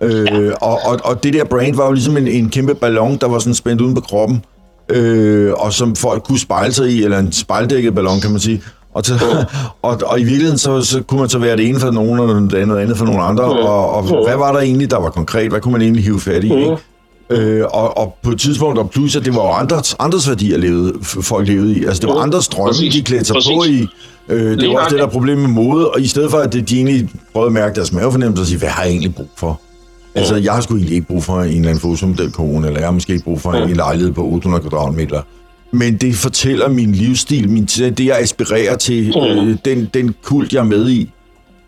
[0.02, 0.52] Øh, ja.
[0.62, 3.40] og, og, og det der brand var jo ligesom en, en kæmpe ballon, der var
[3.40, 4.46] sådan spændt uden på kroppen.
[4.90, 8.62] Øh, og som folk kunne spejle sig i, eller en spejldækket ballon, kan man sige.
[8.94, 9.16] Og, til,
[9.82, 12.52] og, og i virkeligheden, så, så kunne man så være det ene for nogen, og
[12.52, 13.44] det andet, andet for nogle andre.
[13.44, 15.50] Og, og hvad var der egentlig, der var konkret?
[15.50, 16.54] Hvad kunne man egentlig hive fat i?
[16.54, 16.78] Ikke?
[17.30, 20.58] Øh, og, og på et tidspunkt, og plus, at det var jo andres, andres værdier,
[20.58, 21.86] levede, folk levede i.
[21.86, 23.52] Altså, det var andres drømme, de klædte sig Præcis.
[23.58, 23.88] på i.
[24.30, 25.90] Øh, det var også det, der er problemet med mode.
[25.90, 28.70] Og i stedet for, at de egentlig prøvede at mærke deres mavefornemmelse og sige, hvad
[28.70, 29.60] har jeg egentlig brug for?
[30.16, 32.88] Altså, jeg har sgu egentlig ikke brug for en eller anden fotomodel kone, eller jeg
[32.88, 35.22] har måske ikke brug for en lejlighed på 800 kvadratmeter.
[35.72, 40.60] Men det fortæller min livsstil, min, det jeg aspirerer til, øh, den, den kult, jeg
[40.60, 41.10] er med i,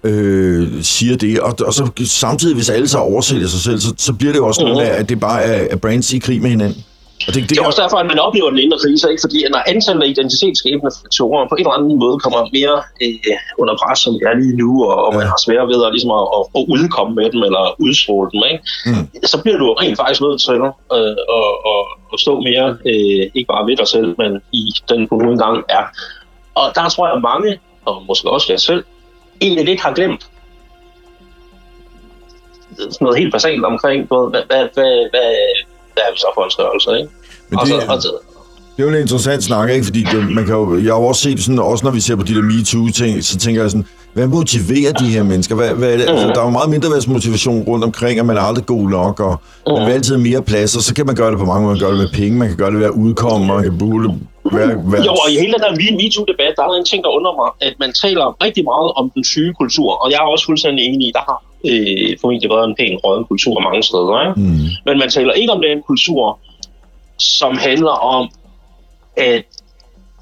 [0.04, 1.40] øh, siger det.
[1.40, 4.48] Og, og så samtidig, hvis alle så oversælger sig selv, så, så bliver det jo
[4.48, 6.86] også noget af, at det bare er, er brands i krig med hinanden.
[7.28, 9.24] Og det, det, det er også derfor, at man oplever den indre krise, ikke?
[9.26, 13.74] fordi når antallet af identitetsskabende faktorer på en eller anden måde kommer mere øh, under
[13.82, 16.26] pres, som det er lige nu, og, og man har svært ved at, ligesom at,
[16.38, 18.62] at, at udkomme med dem, eller udstråle dem, ikke?
[18.88, 19.06] Mm.
[19.34, 20.58] så bliver du rent faktisk nødt til
[20.98, 21.82] øh, at, at,
[22.20, 25.58] at stå mere, øh, ikke bare ved dig selv, men i den, du nu engang
[25.70, 25.84] er.
[26.56, 28.84] Og der tror jeg, at mange, og måske også jeg selv,
[29.42, 30.24] egentlig lidt har glemt
[32.78, 35.30] sådan noget helt basalt omkring, hvad, hvad, hvad, hvad,
[35.94, 37.10] hvad er vi så for en størrelse, ikke?
[37.50, 38.12] Men det, og så,
[38.78, 39.86] det er jo en interessant snak, ikke?
[39.86, 42.16] Fordi det, man kan jo, jeg har jo også set sådan, også når vi ser
[42.16, 45.56] på de der MeToo-ting, så tænker jeg sådan, hvad motiverer de her mennesker?
[45.56, 46.10] Hvad, hvad det?
[46.10, 49.20] Altså, der er jo meget mindre motivation rundt omkring, at man er aldrig god nok,
[49.20, 51.74] og man vil altid mere plads, og så kan man gøre det på mange måder.
[51.74, 53.78] Man kan gøre det med penge, man kan gøre det ved at udkomme, man kan
[53.78, 54.12] bruge det
[54.54, 55.04] være, være...
[55.06, 57.74] Jo, og i hele den der MeToo-debat, der er en ting, der undrer mig, at
[57.80, 61.12] man taler rigtig meget om den syge kultur, og jeg er også fuldstændig enig i,
[61.18, 61.40] der har
[61.70, 64.40] øh, formentlig været en pæn rød kultur mange steder, ikke?
[64.42, 64.68] Mm.
[64.86, 66.40] men man taler ikke om den kultur,
[67.18, 68.30] som handler om,
[69.18, 69.46] at,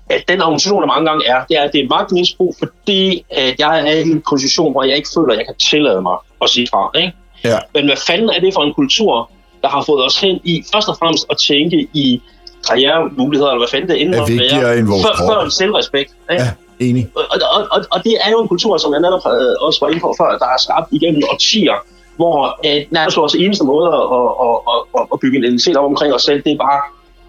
[0.09, 3.59] at den organisation, der mange gange er, det er, at det er magtmisbrug, fordi at
[3.59, 6.49] jeg er i en position, hvor jeg ikke føler, at jeg kan tillade mig at
[6.49, 6.91] sige fra.
[6.95, 7.13] Ikke?
[7.43, 7.57] Ja.
[7.73, 9.29] Men hvad fanden er det for en kultur,
[9.61, 12.21] der har fået os hen i først og fremmest at tænke i
[12.67, 16.11] karrieremuligheder, eller hvad fanden det ender med at være, før, før en selvrespekt.
[16.31, 16.43] Ikke?
[16.43, 16.49] Ja,
[16.79, 17.07] enig.
[17.15, 19.87] Og, og, og, og det er jo en kultur, som jeg netop øh, også var
[19.89, 21.77] inde på før, der er skabt igennem årtier,
[22.15, 24.03] hvor øh, nærmest vores eneste måde at,
[24.45, 24.55] at,
[24.97, 26.81] at, at bygge en identitet op omkring os selv, det er bare,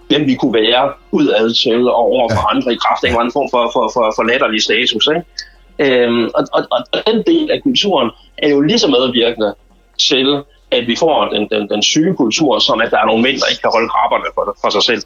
[0.08, 2.54] hvem vi kunne være udad til og over for ja.
[2.54, 5.08] andre i kraft af en eller anden form for, for, for, for latterlig status.
[5.14, 5.24] Ikke?
[5.84, 9.54] Øhm, og, og, og, den del af kulturen er jo lige så medvirkende
[9.98, 13.36] til, at vi får den, den, den syge kultur, som at der er nogle mænd,
[13.40, 15.02] der ikke kan holde krabberne for, for sig selv.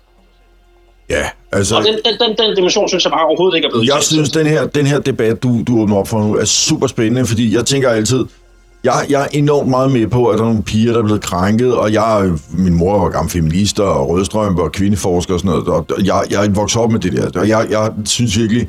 [1.11, 1.77] Ja, altså...
[1.77, 4.31] Og den, den, den, den dimension synes jeg bare overhovedet ikke er blevet Jeg synes,
[4.31, 7.55] den her, den her debat, du, du åbner op for nu, er super spændende, fordi
[7.57, 8.25] jeg tænker altid,
[8.85, 11.23] jeg, jeg er enormt meget med på, at der er nogle piger, der er blevet
[11.23, 15.69] krænket, og jeg, min mor var gammel feminist og rødstrømpe og kvindeforsker og sådan noget,
[15.69, 17.41] og jeg, jeg er vokset op med det der.
[17.41, 18.69] Og jeg, jeg synes virkelig,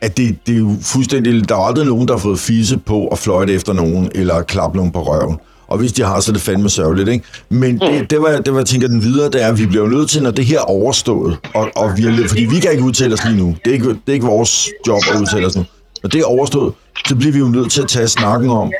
[0.00, 1.48] at det, det er jo fuldstændig...
[1.48, 4.76] Der er aldrig nogen, der har fået fise på at fløjte efter nogen, eller klappe
[4.76, 5.36] nogen på røven.
[5.68, 7.24] Og hvis de har, så er det fandme sørgeligt, ikke?
[7.48, 9.88] Men det, det, var, det var, jeg tænker, den videre, det er, at vi bliver
[9.88, 12.84] nødt til, når det her er overstået, og, og vi er, fordi vi kan ikke
[12.84, 13.56] udtale os lige nu.
[13.64, 15.64] Det er ikke, det er ikke vores job at udtale os nu.
[16.02, 16.72] Når det er overstået,
[17.12, 18.72] så bliver vi jo nødt til at tage snakken om,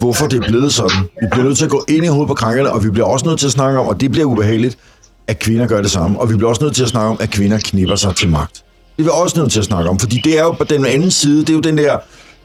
[0.00, 1.02] hvorfor det er blevet sådan.
[1.20, 3.26] Vi bliver nødt til at gå ind i hovedet på krænkerne, og vi bliver også
[3.26, 4.78] nødt til at snakke om, og det bliver ubehageligt,
[5.26, 6.20] at kvinder gør det samme.
[6.20, 8.54] Og vi bliver også nødt til at snakke om, at kvinder knipper sig til magt.
[8.96, 10.86] Det er vi også nødt til at snakke om, fordi det er jo på den
[10.86, 11.96] anden side, det er jo den der,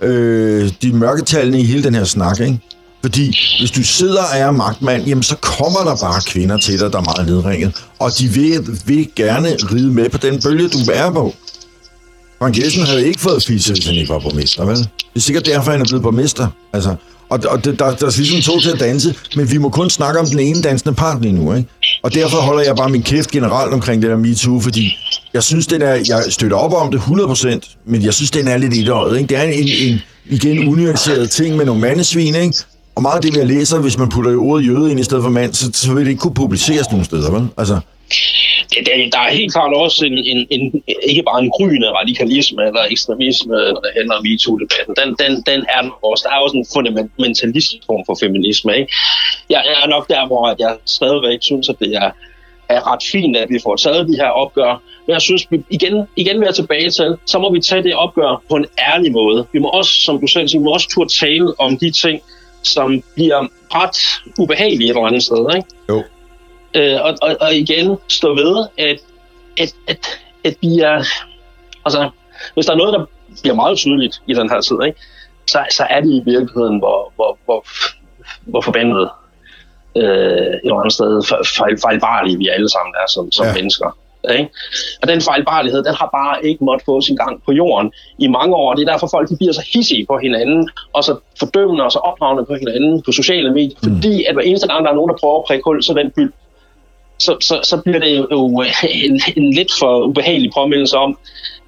[0.02, 2.60] øh, de mørketallene i hele den her snak, ikke?
[3.02, 6.92] Fordi hvis du sidder og er magtmand, jamen så kommer der bare kvinder til dig,
[6.94, 7.84] der er meget nedringet.
[8.00, 11.34] Og de vil, vil gerne ride med på den bølge, du er på.
[12.44, 14.78] Frank Jensen havde ikke fået fisse, hvis han ikke var borgmester, vel?
[14.78, 16.48] Det er sikkert derfor, han er blevet borgmester.
[16.74, 16.96] Altså,
[17.30, 19.90] og, og det, der, der er ligesom to til at danse, men vi må kun
[19.90, 21.70] snakke om den ene dansende part lige nu, ikke?
[22.04, 24.98] Og derfor holder jeg bare min kæft generelt omkring det der MeToo, fordi
[25.34, 28.58] jeg synes, den er, jeg støtter op om det 100%, men jeg synes, den er
[28.58, 29.28] lidt etåret, ikke?
[29.28, 32.56] Det er en, en igen unuanceret ting med nogle mandesvin, ikke?
[32.96, 35.30] Og meget af det, jeg læser, hvis man putter ordet jøde ind i stedet for
[35.30, 37.48] mand, så, så vil det ikke kunne publiceres nogen steder, vel?
[37.58, 37.80] Altså,
[38.86, 42.82] der, der er helt klart også en, en, en, ikke bare en gryende radikalisme eller
[42.92, 44.94] ekstremisme, når det handler om MeToo-debatten.
[45.00, 46.22] Den, den, den er også.
[46.28, 48.78] Der er også en fundamentalistisk form for feminisme.
[48.78, 48.94] Ikke?
[49.50, 52.12] Jeg er nok der, hvor jeg stadigvæk synes, at det er,
[52.70, 54.82] er ret fint, at vi får taget de her opgør.
[55.06, 57.96] Men jeg synes, vi igen, igen vil jeg tilbage til, så må vi tage det
[57.96, 59.48] opgør på en ærlig måde.
[59.54, 62.22] Vi må også, som du selv siger, vi må også turde tale om de ting,
[62.64, 63.98] som bliver ret
[64.40, 65.56] ubehagelige et eller andet sted.
[65.56, 65.68] Ikke?
[65.90, 66.04] Jo.
[66.76, 69.00] Øh, og, og, og igen stå ved, at,
[69.58, 70.00] at, at,
[70.44, 71.04] at vi er...
[71.86, 72.10] Altså,
[72.54, 73.06] hvis der er noget, der
[73.42, 75.00] bliver meget tydeligt i den her tid, ikke?
[75.48, 77.66] Så, så er det i virkeligheden, hvor, hvor, hvor,
[78.42, 79.10] hvor forbandet
[79.96, 81.24] øh, et eller andet sted
[81.58, 83.54] fejl, fejlbarlige vi alle sammen er som, som ja.
[83.54, 83.98] mennesker.
[84.32, 84.50] Ikke?
[85.02, 88.56] Og den fejlbarlighed, den har bare ikke måttet få sin gang på jorden i mange
[88.56, 88.74] år.
[88.74, 92.00] Det er derfor, folk de bliver så hissige på hinanden, og så fordømmende og så
[92.00, 93.78] opdragende på hinanden på sociale medier.
[93.84, 93.90] Mm.
[93.90, 96.12] Fordi at hver eneste gang, der er nogen, der prøver at prikke hul, så den
[96.16, 96.34] byld
[97.26, 101.18] så, så, så bliver det jo en, en lidt for ubehagelig påmindelse om,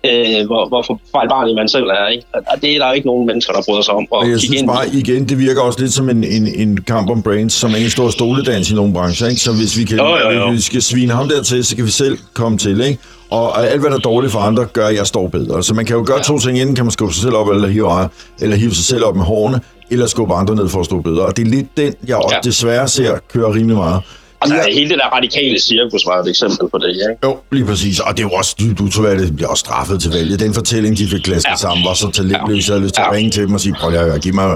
[0.05, 2.07] øh, hvor, hvor fejlbarlig man selv er.
[2.07, 2.25] Ikke?
[2.33, 4.07] Og det er der ikke nogen mennesker, der bryder sig om.
[4.11, 4.67] Og jeg synes ind.
[4.67, 7.77] bare, igen, det virker også lidt som en, en, en kamp om brains, som er
[7.77, 9.27] en stor stoledans i nogle brancher.
[9.27, 9.41] Ikke?
[9.41, 10.49] Så hvis vi, kan, jo, jo, jo.
[10.49, 12.81] Hvis vi skal svine ham dertil, så kan vi selv komme til.
[12.81, 12.99] Ikke?
[13.29, 15.63] Og alt, hvad der er dårligt for andre, gør, at jeg står bedre.
[15.63, 16.23] Så man kan jo gøre ja.
[16.23, 16.59] to ting.
[16.59, 18.09] Enten kan man skubbe sig selv op, eller hive,
[18.41, 21.25] eller hive sig selv op med hårene, eller skubbe andre ned for at stå bedre.
[21.25, 22.37] Og det er lidt den, jeg ja.
[22.43, 24.01] desværre ser køre rimelig meget.
[24.45, 24.75] Altså, ja.
[24.79, 27.15] hele det der radikale cirkus var et eksempel på det, ikke?
[27.25, 27.95] Jo, lige præcis.
[28.05, 28.51] Og det er jo også,
[28.93, 30.39] tror, at det bliver også straffet til valget.
[30.45, 31.63] Den fortælling, de fik klasket ja.
[31.65, 32.63] sammen, var så talentløs.
[32.67, 33.09] Jeg havde lyst til ja.
[33.09, 34.49] at ringe til dem og sige, prøv at give mig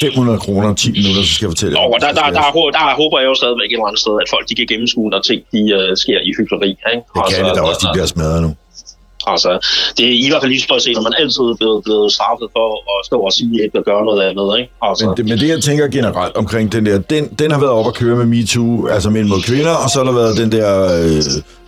[0.00, 1.74] 500 kroner 10 minutter, så skal jeg fortælle.
[1.80, 4.28] Jo, der, der, der, der, der, håber jeg jo stadigvæk et eller andet sted, at
[4.34, 6.70] folk de kan gennemskue, når ting de, uh, sker i hyggeleri.
[6.70, 7.00] Ikke?
[7.14, 8.50] Det kan altså, det, der også, de bliver smadret nu.
[9.26, 9.50] Altså,
[9.96, 12.12] det er i hvert fald lige så at se, når man altid er blevet, blevet
[12.12, 14.48] straffet for at stå og sige, at ikke gøre noget andet.
[14.58, 14.70] Ikke?
[14.82, 15.06] Altså.
[15.06, 17.86] Men, det, men det, jeg tænker generelt omkring den der, den, den har været op
[17.86, 20.68] at køre med MeToo, altså mænd mod kvinder, og så har der været den der
[21.04, 21.22] øh,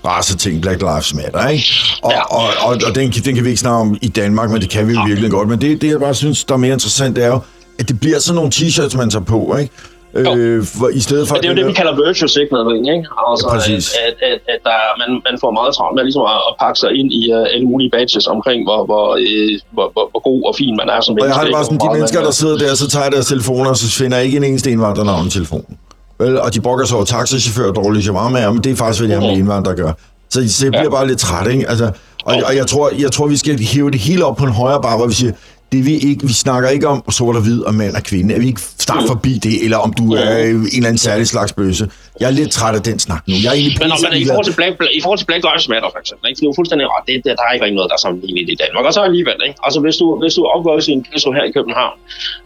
[0.04, 1.64] race-ting, Black Lives Matter, ikke?
[2.02, 2.22] Og, ja.
[2.38, 4.88] og, og, og den, den kan vi ikke snakke om i Danmark, men det kan
[4.88, 5.07] vi jo ja.
[5.07, 5.48] virkelig godt.
[5.48, 7.40] Men det, det, jeg bare synes, der er mere interessant, det er jo,
[7.78, 9.72] at det bliver sådan nogle t-shirts, man tager på, ikke?
[10.16, 11.34] Øh, for, I stedet for...
[11.34, 13.04] Men det er jo det, vi kalder virtual signaling, ikke?
[13.30, 13.84] Altså, ja, præcis.
[14.06, 16.90] At, at, at der, man, man får meget travlt med ligesom at, at pakke sig
[17.00, 20.54] ind i uh, alle mulige badges omkring, hvor, hvor, uh, hvor, hvor, hvor god og
[20.60, 21.24] fin man er som menneske.
[21.24, 23.70] Og jeg har det bare sådan, de mennesker, der sidder der, så tager deres telefoner,
[23.74, 25.74] og så finder ikke en eneste indvandrernavn i telefonen.
[26.20, 29.08] Vel, og de brokker sig over taxachauffør og dårlige shawarma, men det er faktisk, hvad
[29.08, 29.92] de her med indvandrere gør.
[30.30, 30.88] Så det bliver ja.
[30.98, 31.68] bare lidt træt, ikke?
[31.68, 31.90] Altså,
[32.24, 34.82] og, og jeg, tror, jeg tror, vi skal hæve det hele op på en højere
[34.82, 35.32] bar, hvor vi siger,
[35.77, 38.35] det vi ikke, vi snakker ikke om sort og hvid og mand og kvinde.
[38.35, 41.53] Er vi ikke start forbi det, eller om du er en eller anden særlig slags
[41.53, 41.91] bøse.
[42.20, 43.34] Jeg er lidt træt af den snak nu.
[43.44, 45.88] Jeg er egentlig men, men i, forhold til Black, i forhold til Black Lives Matter,
[45.94, 46.36] for eksempel, ikke?
[46.38, 47.04] det er jo fuldstændig ret.
[47.08, 48.84] Det, det, der er ikke noget, der er sammenlignet i Danmark.
[48.88, 49.58] Og så alligevel, ikke?
[49.66, 51.96] Altså, hvis du, hvis du opvokser i en ghetto her i København,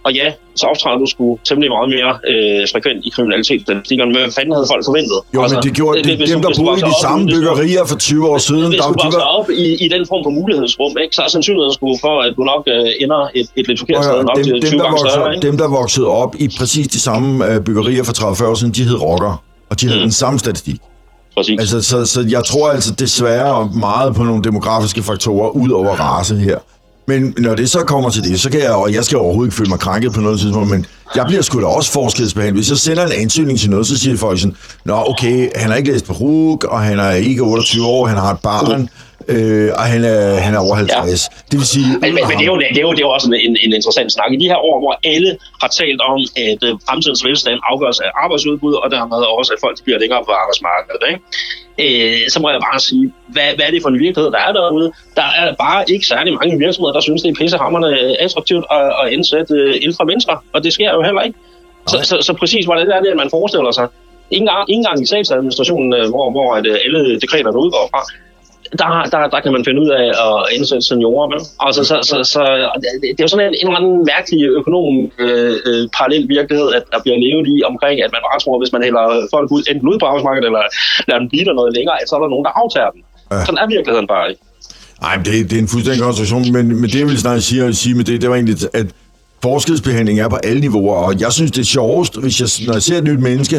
[0.06, 0.26] og ja,
[0.60, 4.10] så optræder du sgu temmelig meget mere øh, frekvent i kriminalitetsstatistikkerne.
[4.12, 5.18] Men hvad fanden havde folk forventet?
[5.34, 7.96] Jo, altså, men det gjorde det, det, dem, der boede i de samme byggerier for
[7.96, 8.68] 20 år siden.
[8.72, 11.86] Hvis du vokser op i, i den form for mulighedsrum, ikke, så er sandsynligheden sgu
[12.06, 14.70] for, at du nok øh, ender et, et lidt forkert sted nok dem, til 20
[14.70, 15.40] dem, gange større.
[15.48, 18.82] Dem, der voksede op i præcis de samme øh, byggerier for 30-40 år siden, de
[18.88, 19.34] hed rocker.
[19.70, 20.04] Og de havde mm.
[20.04, 20.80] den samme statistik.
[21.36, 21.60] Præcis.
[21.60, 26.36] Altså, så, så jeg tror altså desværre meget på nogle demografiske faktorer ud over race
[26.36, 26.58] her.
[27.06, 29.56] Men når det så kommer til det, så kan jeg, og jeg skal overhovedet ikke
[29.56, 32.56] føle mig krænket på noget tidspunkt, men jeg bliver sgu da også forskelsbehandlet.
[32.56, 35.76] Hvis jeg sender en ansøgning til noget, så siger folk sådan, Nå okay, han har
[35.76, 38.88] ikke læst på RUG, og han er ikke 28 år, han har et barn,
[39.28, 40.96] øh, og han er, han er over 50.
[40.96, 41.14] Ja.
[41.50, 41.90] Det vil sige...
[42.02, 43.72] Men, men, men det, er jo, det, er jo, det er jo også en, en
[43.78, 44.30] interessant snak.
[44.32, 45.30] I de her år, hvor alle
[45.62, 49.76] har talt om, at uh, fremtidens velstand afgøres af arbejdsudbud, og dermed også, at folk
[49.84, 51.02] bliver længere på arbejdsmarkedet.
[51.10, 51.20] Ikke?
[51.82, 54.52] øh, så må jeg bare sige, hvad, hvad er det for en virkelighed, der er
[54.52, 54.92] derude?
[55.16, 59.12] Der er bare ikke særlig mange virksomheder, der synes, det er pissehammerende attraktivt at, at
[59.12, 61.38] indsætte øh, ældre mennesker, og det sker jo heller ikke.
[61.88, 63.86] Så, så, så præcis, hvordan er det, at man forestiller sig?
[64.30, 68.00] Ingen gang, ingen gang i statsadministrationen, øh, hvor, hvor at, øh, alle dekreter udgår fra,
[68.78, 71.40] der, der, der kan man finde ud af at indsætte seniorer med.
[71.66, 72.42] Altså, så, så, så,
[73.02, 74.94] det er jo sådan en, en eller anden mærkelig økonom
[75.24, 78.60] øh, øh, parallel virkelighed, at der bliver levet i omkring, at man bare tror, at
[78.62, 79.04] hvis man hælder
[79.34, 80.62] folk ud, enten ud på arbejdsmarkedet, eller
[81.08, 83.02] lader dem blive der noget længere, at så er der nogen, der aftager dem.
[83.32, 83.44] Ja.
[83.46, 84.42] Sådan er virkeligheden bare ikke.
[85.04, 87.94] Nej, det, det er en fuldstændig konstruktion, men, men det, jeg ville snart sige, sige
[87.98, 88.86] med det, det var egentlig, at
[89.46, 92.82] forskelsbehandling er på alle niveauer, og jeg synes, det er sjovest, hvis jeg, når jeg
[92.82, 93.56] ser et nyt menneske,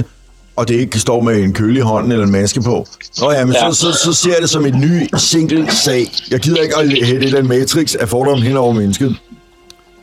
[0.55, 2.87] og det ikke kan stå med en køle i hånden eller en maske på.
[3.21, 3.71] Nå ja, men ja.
[3.71, 6.11] Så, så, så ser jeg det som en ny single sag.
[6.31, 9.15] Jeg gider ikke at det der matrix af fordom hen over mennesket.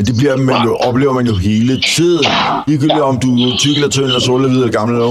[0.07, 2.24] Det bliver man jo, oplever man jo hele tiden.
[2.66, 5.07] Ligegyldigt om du er tyk eller tynd eller sort eller hvid eller gammel eller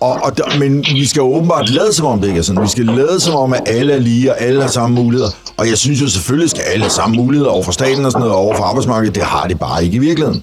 [0.00, 2.62] og, og der, Men vi skal jo åbenbart lade som om det ikke er sådan.
[2.62, 5.30] Vi skal lade som om, at alle er lige, og alle har samme muligheder.
[5.56, 8.20] Og jeg synes jo selvfølgelig, skal alle have samme muligheder over for staten og sådan
[8.20, 9.14] noget, og over for arbejdsmarkedet.
[9.14, 10.42] Det har det bare ikke i virkeligheden.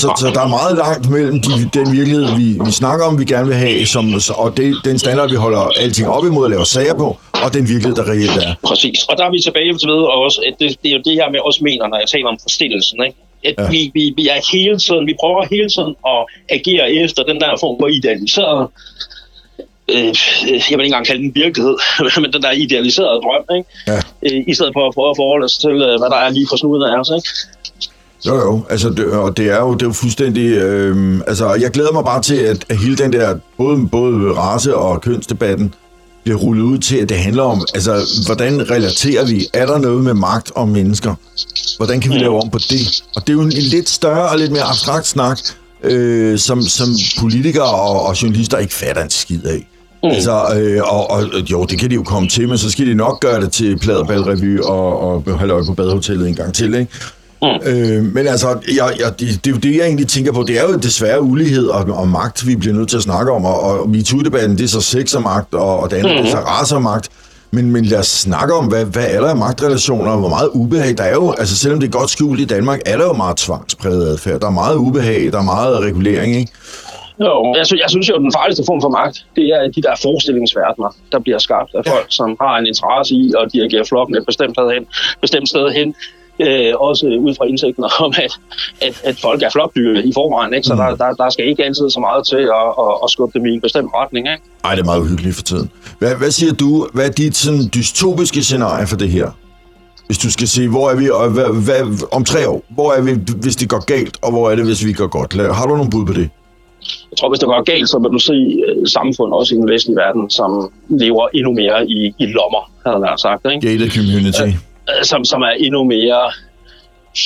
[0.00, 3.24] Så, så der er meget langt mellem de, den virkelighed, vi, vi snakker om, vi
[3.24, 4.04] gerne vil have, som,
[4.42, 7.08] og det, den standard, vi holder alting op imod at lave sager på,
[7.44, 8.54] og den virkelighed, der reelt er.
[8.70, 8.98] Præcis.
[9.08, 11.28] Og der er vi tilbage til ved også, at det, det er jo det, jeg
[11.30, 12.98] med også mener, når jeg taler om forstillelsen.
[13.06, 13.16] Ikke?
[13.44, 13.70] At ja.
[13.70, 16.20] vi, vi, vi er hele tiden, vi prøver hele tiden at
[16.56, 18.68] agere efter den der form for idealiseret
[19.94, 20.14] øh,
[20.70, 21.76] jeg vil ikke engang kalde den virkelighed,
[22.22, 23.68] men den der idealiserede drøm, ikke?
[23.86, 24.00] Ja.
[24.26, 26.46] Øh, i stedet for at prøve at forholde sig til, øh, hvad der er lige
[26.50, 27.10] for snuden af os.
[27.16, 27.28] Ikke?
[28.26, 31.70] Jo, jo, altså, det, og det er jo, det er jo fuldstændig, øh, altså, jeg
[31.70, 35.74] glæder mig bare til, at, at hele den der, både, både race- og kønsdebatten,
[36.24, 39.46] bliver rullet ud til, at det handler om, altså, hvordan relaterer vi?
[39.52, 41.14] Er der noget med magt og mennesker?
[41.76, 43.02] Hvordan kan vi lave om på det?
[43.16, 45.38] Og det er jo en, en lidt større og lidt mere abstrakt snak,
[45.84, 46.88] øh, som, som
[47.20, 49.68] politikere og, og journalister ikke fatter en skid af.
[50.02, 50.08] Mm.
[50.08, 52.94] Altså, øh, og, og, jo, det kan de jo komme til, men så skal de
[52.94, 56.92] nok gøre det til Pladerbalrevy og, og holde øje på badehotellet en gang til, ikke?
[57.42, 57.70] Mm.
[57.70, 60.42] Øh, men altså, jeg, jeg, det, det er jo det, jeg egentlig tænker på.
[60.42, 63.44] Det er jo desværre ulighed og, og magt, vi bliver nødt til at snakke om.
[63.44, 66.22] Og, og MeToo-debatten, det er så sex og magt, og, og det andet, mm.
[66.22, 67.08] det er så race og magt.
[67.50, 70.98] Men, men lad os snakke om, hvad, hvad er der af magtrelationer, hvor meget ubehag
[70.98, 71.34] der er jo.
[71.38, 74.40] Altså selvom det er godt skjult i Danmark, er der jo meget tvangspræget adfærd.
[74.40, 76.52] Der er meget ubehag, der er meget regulering, ikke?
[77.20, 79.82] Jo, jeg, synes, jeg synes jo, at den farligste form for magt, det er de
[79.82, 84.16] der forestillingsverdener, der bliver skabt af folk, som har en interesse i at dirigere flokken
[84.16, 84.84] et bestemt sted hen,
[85.20, 85.94] bestemt sted hen
[86.40, 88.32] øh, også ud fra indsigten om, at,
[88.86, 90.66] at, at folk er flokdyr i forvejen, ikke?
[90.66, 90.80] så mm.
[90.80, 93.52] der, der, der skal ikke altid så meget til at, at, at skubbe dem i
[93.54, 94.28] en bestemt retning.
[94.28, 94.42] Ikke?
[94.64, 95.70] Ej, det er meget uhyggeligt for tiden.
[95.98, 99.30] Hvad, hvad siger du, hvad er dit sådan, dystopiske scenarie for det her?
[100.06, 102.62] Hvis du skal sige, hvor er vi og hvad, hvad, om tre år?
[102.68, 103.12] Hvor er vi,
[103.42, 105.54] hvis det går galt, og hvor er det, hvis vi går godt?
[105.54, 106.30] Har du nogle bud på det?
[107.10, 109.68] Jeg tror, hvis det går galt, så vil du se uh, samfund også i den
[109.68, 113.46] vestlige verden, som lever endnu mere i, i lommer, havde jeg sagt.
[113.52, 113.66] Ikke?
[113.66, 114.42] Gated community.
[114.42, 114.54] Øh,
[115.02, 116.32] som, som er endnu mere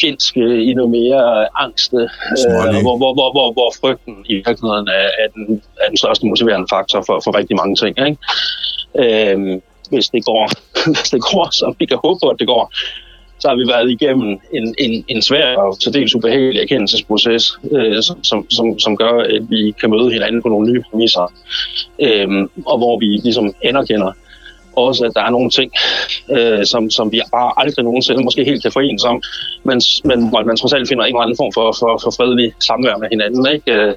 [0.01, 5.29] fjendske, endnu mere angste, øh, hvor, hvor, hvor, hvor, hvor frygten i virkeligheden er, er,
[5.35, 7.95] den, er den største motiverende faktor for, for rigtig mange ting.
[8.07, 8.19] Ikke?
[9.03, 9.61] Øh,
[9.91, 10.45] hvis, det går,
[10.95, 12.73] hvis det går, som vi kan håbe på, at det går,
[13.39, 18.03] så har vi været igennem en, en, en svær og til dels ubehagelig erkendelsesproces, øh,
[18.03, 21.33] som, som, som, som gør, at vi kan møde hinanden på nogle nye præmisser,
[22.07, 22.29] øh,
[22.67, 24.13] og hvor vi ligesom anerkender,
[24.77, 25.73] også, at der er nogle ting,
[26.31, 29.23] øh, som, som vi bare aldrig nogensinde måske helt kan forenes om,
[29.65, 32.53] men, men hvor man trods alt finder en eller anden form for, for, for fredelig
[32.61, 33.73] samvær med hinanden, ikke?
[33.73, 33.95] Øh,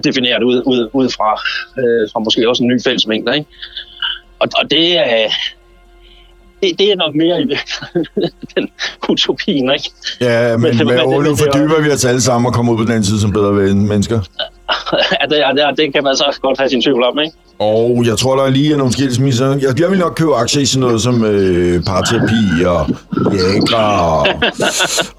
[0.06, 1.30] defineret ud, ud, ud fra,
[1.80, 3.34] øh, fra måske også en ny fællesmængde.
[3.34, 3.48] Ikke?
[4.38, 5.28] Og, og det er...
[6.62, 7.46] det, det er nok mere i
[8.54, 8.68] den
[9.08, 9.90] utopien, ikke?
[10.20, 12.92] Ja, men, men, men nu fordyber vi os alle sammen og kommer ud på den
[12.92, 14.20] anden side som bedre mennesker.
[15.20, 17.36] Ja, det, ja, det kan man så godt have sin tvivl om, ikke?
[17.58, 19.48] Og jeg tror, der er lige nogle skilsmisser.
[19.48, 22.86] Jeg, jeg vil nok købe aktier i sådan noget som øh, parterapi og
[23.32, 24.26] Viagra og,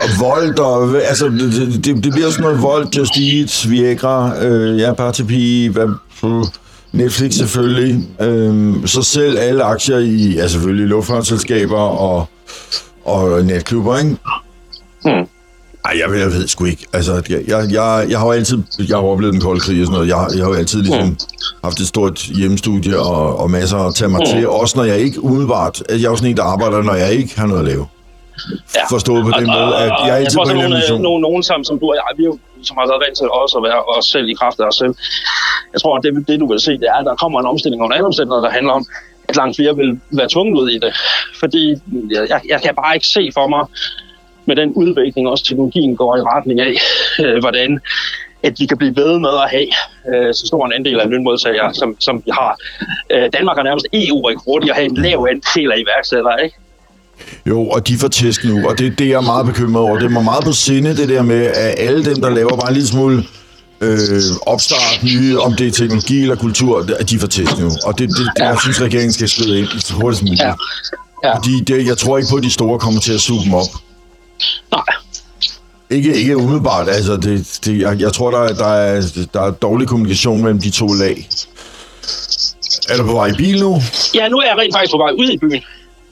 [0.03, 0.59] og Volt.
[0.59, 5.67] Og, altså, det, det, det bliver sådan noget Volt, Just Eat, Viagra, øh, ja, parterapi,
[5.67, 5.87] hvad,
[6.23, 6.45] uh,
[6.91, 8.07] Netflix selvfølgelig.
[8.21, 12.25] Øh, så selv alle aktier i, ja selvfølgelig luftfartsselskaber og,
[13.05, 14.17] og netklubber, ikke?
[15.05, 15.27] Hmm.
[15.85, 16.85] Ej, jeg, jeg ved sgu ikke.
[16.93, 18.57] Altså, jeg, jeg, jeg, jeg har jo altid
[18.89, 20.07] jeg har oplevet den kolde krig og sådan noget.
[20.07, 21.17] Jeg, jeg har jo altid ligesom mm.
[21.63, 24.25] haft et stort hjemmestudie og, og masser at tage mig mm.
[24.25, 24.47] til.
[24.47, 25.83] Også når jeg ikke umiddelbart...
[25.89, 27.85] Jeg er jo sådan en, der arbejder, når jeg ikke har noget at lave.
[28.75, 28.85] Ja.
[28.95, 31.43] Forstået på den og, måde, at jeg er altid jeg på en nogen, nogen, nogen
[31.43, 33.63] som, som du og jeg, vi er jo som har været vant til også at
[33.69, 34.93] være os selv i kraft af os selv.
[35.73, 37.81] Jeg tror, at det, det du vil se, det er, at der kommer en omstilling
[37.81, 38.85] og en anden omstilling, der handler om,
[39.27, 40.91] at langt flere vil være tvunget ud i det.
[41.41, 41.63] Fordi
[42.11, 43.63] jeg, jeg kan bare ikke se for mig,
[44.45, 46.73] med den udvikling, også teknologien går i retning af,
[47.25, 47.79] øh, hvordan
[48.43, 49.69] at vi kan blive ved med at have
[50.11, 52.57] øh, så stor en andel af lønmodtagere, som, som vi har.
[53.13, 56.55] Øh, Danmark er nærmest EU-rekord i at have en lav andel af iværksættere, ikke?
[57.45, 59.99] Jo, og de får tæsk nu, og det, det er jeg meget bekymret over.
[59.99, 62.73] Det er meget på sinde, det der med, at alle dem, der laver bare en
[62.73, 63.23] lille smule
[63.81, 67.69] øh, opstart, nye, om det er teknologi eller kultur, at de får tæsk nu.
[67.85, 70.43] Og det, det, det jeg synes, regeringen skal skride ind så hurtigt som muligt.
[70.43, 70.53] Ja.
[71.23, 71.35] Ja.
[71.37, 73.67] Fordi det, jeg tror ikke på, at de store kommer til at suge dem op.
[74.71, 74.81] Nej.
[75.89, 76.89] Ikke, ikke umiddelbart.
[76.89, 79.01] Altså, det, det, jeg, jeg tror, der, der, er,
[79.33, 81.27] der er dårlig kommunikation mellem de to lag.
[82.89, 83.81] Er du på vej i bil nu?
[84.15, 85.61] Ja, nu er jeg rent faktisk på vej ud i byen.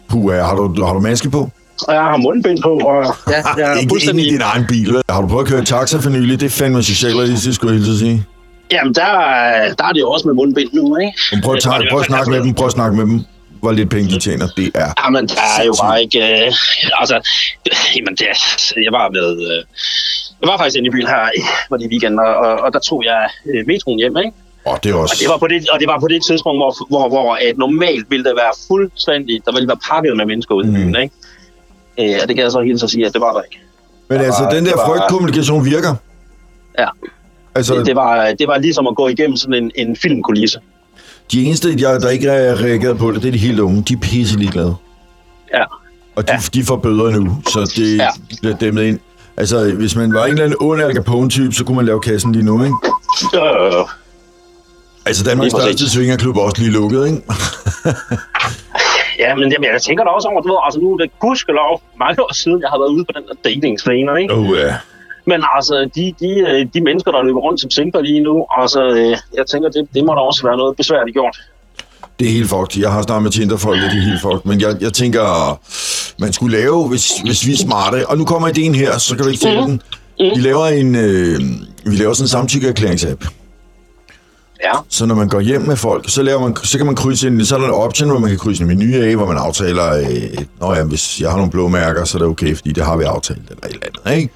[0.10, 1.50] Puh, har du, har du maske på?
[1.88, 4.26] Og jeg har mundbind på, og ja, jeg er ikke fuldstændig...
[4.26, 5.02] Ikke i din egen bil, vel?
[5.10, 6.40] Har du prøvet at køre taxa for nylig?
[6.40, 8.26] Det er fandme socialrealistisk, skulle jeg hilse sige.
[8.72, 9.10] Jamen, der,
[9.78, 11.42] der er det jo også med mundbind nu, ikke?
[11.44, 13.22] prøv, at, tage, prøv at snakke med dem, prøv at snakke med dem
[13.62, 14.48] hvor lidt penge de tjener.
[14.58, 14.90] Det er...
[15.04, 16.20] Jamen, der er jo bare ikke...
[16.20, 16.52] Øh,
[17.02, 17.18] altså,
[17.96, 18.28] jamen, det,
[18.86, 19.30] jeg var med...
[19.52, 19.64] Øh,
[20.42, 21.22] jeg var faktisk inde i byen her,
[21.70, 24.32] var det i weekenden, og, og der tog jeg øh, metroen hjem, ikke?
[24.66, 25.14] Og det, også...
[25.16, 27.58] og, det var på det, og det var på det tidspunkt, hvor, hvor, hvor at
[27.58, 29.42] normalt ville det være fuldstændig...
[29.46, 31.04] Der ville være pakket med mennesker ude i byen, mm.
[31.04, 31.16] ikke?
[32.00, 33.60] Øh, og det kan jeg så helt så sige, at det var der ikke.
[34.10, 35.96] Men der altså, var, den der var, frygtkommunikation virker?
[36.80, 36.88] Ja.
[37.56, 40.60] Altså, det, det, var, det var ligesom at gå igennem sådan en, en filmkulisse.
[41.32, 43.82] De eneste, der ikke har reageret på det, det er de helt unge.
[43.82, 44.76] De er pisse ligeglade.
[45.54, 45.64] Ja.
[46.16, 46.40] Og de, ja.
[46.54, 48.10] de får bøder nu, så det ja.
[48.42, 49.00] bliver dæmmet ind.
[49.38, 52.32] Altså, hvis man var en eller anden ond Al Capone-type, så kunne man lave kassen
[52.32, 52.76] lige nu, ikke?
[53.34, 53.88] Jo, jo, jo.
[55.06, 57.22] Altså, Danmarks største svingerklub er også lige lukket, ikke?
[59.24, 61.82] ja, men jeg, jeg tænker da også over, du ved, altså nu er det gudskelov
[62.00, 63.74] mange år siden, jeg har været ude på den der dating
[64.20, 64.34] ikke?
[64.34, 64.76] Oh, ja.
[65.26, 68.82] Men altså, de, de, øh, de mennesker, der løber rundt som singler lige nu, altså,
[68.88, 71.38] øh, jeg tænker, det, det må da også være noget besværligt gjort.
[72.20, 72.82] Det er helt fucked.
[72.82, 74.42] Jeg har snart med Tinder-folk, det er helt fucked.
[74.46, 75.60] Men jeg, jeg tænker,
[76.20, 79.24] man skulle lave, hvis, hvis vi er smarte, og nu kommer ideen her, så kan
[79.24, 79.68] du ikke tage mm.
[79.68, 79.82] den.
[80.36, 81.40] Vi laver en, øh,
[81.86, 83.28] vi laver sådan en samtykkeerklærings-app.
[84.64, 84.74] Ja.
[84.90, 87.42] Så når man går hjem med folk, så, laver man, så kan man krydse ind,
[87.46, 89.94] så er der en option, hvor man kan krydse en menu af, hvor man aftaler,
[89.94, 92.86] øh, Nå ja, hvis jeg har nogle blå mærker, så er det okay, fordi det
[92.86, 94.34] har vi aftalt, eller et eller andet, ikke?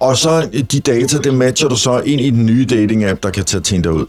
[0.00, 3.44] Og så de data, det matcher du så ind i den nye dating-app, der kan
[3.44, 4.06] tage Tinder ud.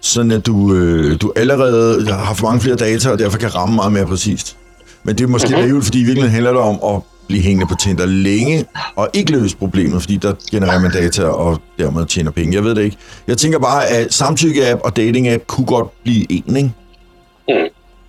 [0.00, 3.74] Sådan at du, øh, du allerede har for mange flere data, og derfor kan ramme
[3.74, 4.56] meget mere præcist.
[5.02, 5.82] Men det er måske mm-hmm.
[5.82, 8.64] fordi i virkeligheden handler det om at blive hængende på Tinder længe,
[8.96, 12.54] og ikke løse problemet, fordi der genererer man data, og dermed tjener penge.
[12.54, 12.96] Jeg ved det ikke.
[13.26, 16.72] Jeg tænker bare, at samtykke-app og dating-app kunne godt blive en, ikke?
[17.48, 17.54] Mm.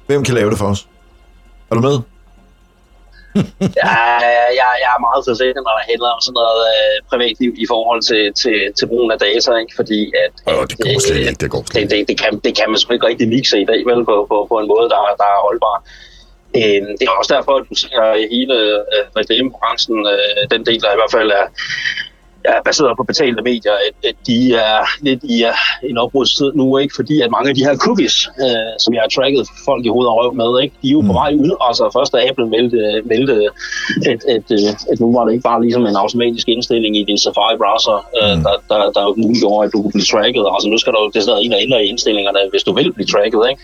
[0.08, 0.88] Hvem kan lave det for os?
[1.72, 2.00] Er du med?
[3.84, 3.98] Ja,
[4.60, 8.02] jeg, jeg er meget forsigtig, når det handler om sådan noget øh, privatliv i forhold
[8.10, 9.74] til, til, til brugen af data, ikke?
[9.80, 10.34] fordi at,
[10.72, 12.90] det går slet ikke, det går slet det, det, det, kan, det kan man sgu
[12.94, 15.78] ikke rigtig mixe i dag, vel, på, på, på en måde, der, der er holdbar.
[16.60, 18.02] Øh, det er også derfor, at du ser
[18.36, 18.56] hele
[18.96, 21.46] øh, reklamebranchen, øh, den del, der i hvert fald er,
[22.48, 25.38] er baseret på betalte medier, at, at de er lidt i
[25.90, 26.94] en opbrudstid nu, ikke?
[27.00, 30.08] fordi at mange af de her cookies, uh, som jeg har tracket folk i hoved
[30.12, 30.76] og røv med, ikke?
[30.82, 31.52] de er jo på vej ud.
[31.68, 32.80] Altså først da Apple meldte,
[33.12, 33.36] meldte
[34.12, 34.46] at, at,
[34.92, 38.56] at, nu var det ikke bare ligesom en automatisk indstilling i din Safari-browser, uh, der,
[38.72, 40.44] der, der muliggjorde, at du kunne blive tracket.
[40.56, 43.42] Altså nu skal du det ind og ændre i indstillingerne, hvis du vil blive tracket.
[43.50, 43.62] Ikke?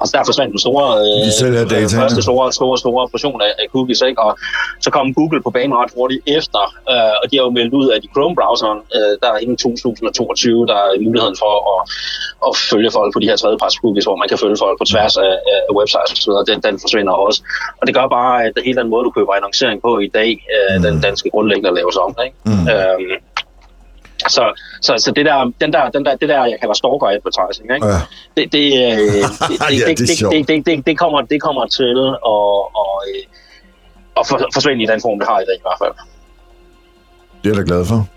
[0.00, 4.00] Altså der forsvandt den store, uh, data, første store, store, store portion af, af cookies.
[4.08, 4.18] Ikke?
[4.26, 4.30] Og
[4.84, 6.62] så kom Google på banen ret hurtigt efter,
[6.92, 10.66] uh, og de har jo meldt ud, at de Chrome-browseren, øh, der er inden 2022,
[10.66, 11.80] der er muligheden for at,
[12.46, 15.16] at følge folk på de her tredjeparts cookies, hvor man kan følge folk på tværs
[15.16, 15.34] af,
[15.68, 17.38] af websites osv., den, den forsvinder også.
[17.80, 20.76] Og det gør bare, at hele den måde, du køber annoncering på i dag, øh,
[20.76, 20.82] mm.
[20.84, 22.10] den, den skal grundlæggende laves om.
[22.26, 22.36] Ikke?
[22.48, 22.64] Mm.
[22.72, 23.16] Øhm,
[24.36, 24.44] så,
[24.82, 27.86] så, så det der, den der, den der, det der, jeg kalder stalker advertising, ikke?
[27.86, 28.00] Ja.
[28.36, 28.98] Det, det, øh,
[29.60, 31.96] det, det, det, det, kommer, det kommer til
[32.34, 32.46] at,
[32.82, 33.22] og, øh,
[34.18, 35.94] at forsvinde i den form, det har i dag i hvert fald.
[37.42, 38.08] Det er jeg da glad for.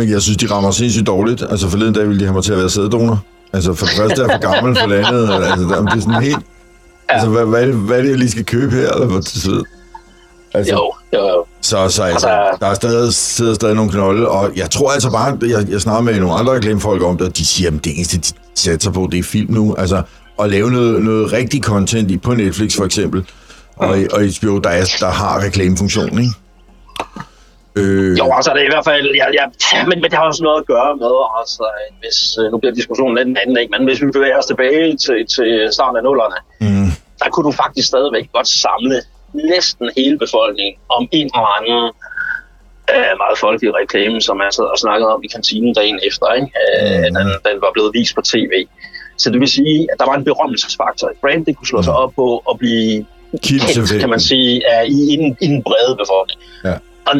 [0.00, 1.42] Men jeg synes, de rammer sindssygt dårligt.
[1.50, 3.24] Altså forleden dag ville de have mig til at være sæddonor.
[3.52, 5.30] Altså for det første er jeg for gammel for landet.
[5.30, 6.38] Altså det er sådan helt...
[7.08, 8.90] Altså hvad, hvad, hvad er det, jeg lige skal købe her?
[8.90, 9.64] Eller hvad til side?
[10.54, 11.44] Altså, jo, jo, jo.
[11.60, 12.28] Så, så altså, altså,
[12.60, 16.02] der er stadig, sidder stadig nogle knolde, og jeg tror altså bare, jeg, jeg snakker
[16.02, 19.08] med nogle andre reklamefolk om det, og de siger, at det eneste, de sætter på,
[19.12, 19.74] det er film nu.
[19.78, 20.02] Altså,
[20.42, 23.24] at lave noget, noget rigtig content i, på Netflix for eksempel,
[23.76, 26.32] og, og HBO, der, er, der har reklamefunktion, ikke?
[27.78, 28.18] Øh...
[28.18, 29.44] Jo, altså det er i hvert fald, ja, ja,
[29.88, 31.64] men, men det har også noget at gøre med, altså,
[32.00, 33.72] hvis, øh, nu bliver diskussionen lidt en anden, ikke?
[33.74, 36.90] men hvis vi bevæger os tilbage til, til starten af nullerne, mm.
[37.20, 38.96] der kunne du faktisk stadigvæk godt samle
[39.52, 41.82] næsten hele befolkningen om en eller anden
[42.94, 46.26] øh, meget folkelig reklame, som jeg sad og snakkede om i kantinen dagen efter.
[46.38, 46.50] Ikke?
[46.62, 47.14] Øh, mm.
[47.16, 48.52] den, den var blevet vist på tv.
[49.22, 51.06] Så det vil sige, at der var en berømmelsesfaktor.
[51.08, 52.02] Et brand, det kunne slå sig mm.
[52.02, 53.06] op på at blive
[53.46, 54.62] kendt, kan man sige,
[54.94, 56.40] i, i, den, i den brede befolkning.
[56.64, 56.76] Ja
[57.10, 57.18] and,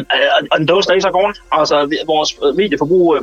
[0.51, 1.33] and those days are gone.
[1.51, 1.75] Altså,
[2.13, 3.19] vores medieforbrug er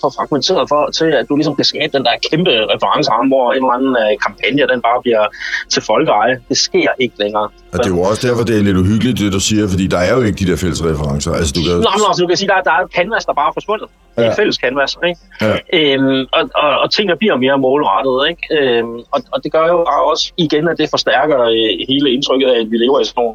[0.00, 3.56] for fragmenteret for, til, at du ligesom kan skabe den der kæmpe referencearm, hvor en
[3.56, 5.24] eller anden uh, kampagne, den bare bliver
[5.68, 6.34] til folkeeje.
[6.48, 7.46] Det sker ikke længere.
[7.72, 10.00] Og det er jo også derfor, det er lidt uhyggeligt, det du siger, fordi der
[10.08, 11.30] er jo ikke de der fælles referencer.
[11.40, 11.72] Altså, du kan...
[11.88, 13.88] Nej, men altså, du kan sige, der, der er et canvas, der bare er forsvundet.
[14.18, 14.28] Ja.
[14.28, 15.20] Et fælles canvas, ikke?
[15.46, 15.54] Ja.
[15.78, 18.42] Øhm, og, og, og tingene bliver mere målrettet, ikke?
[18.56, 19.78] Øhm, og, og det gør jo
[20.10, 23.34] også igen, at det forstærker øh, hele indtrykket af, at vi lever i sådan nogle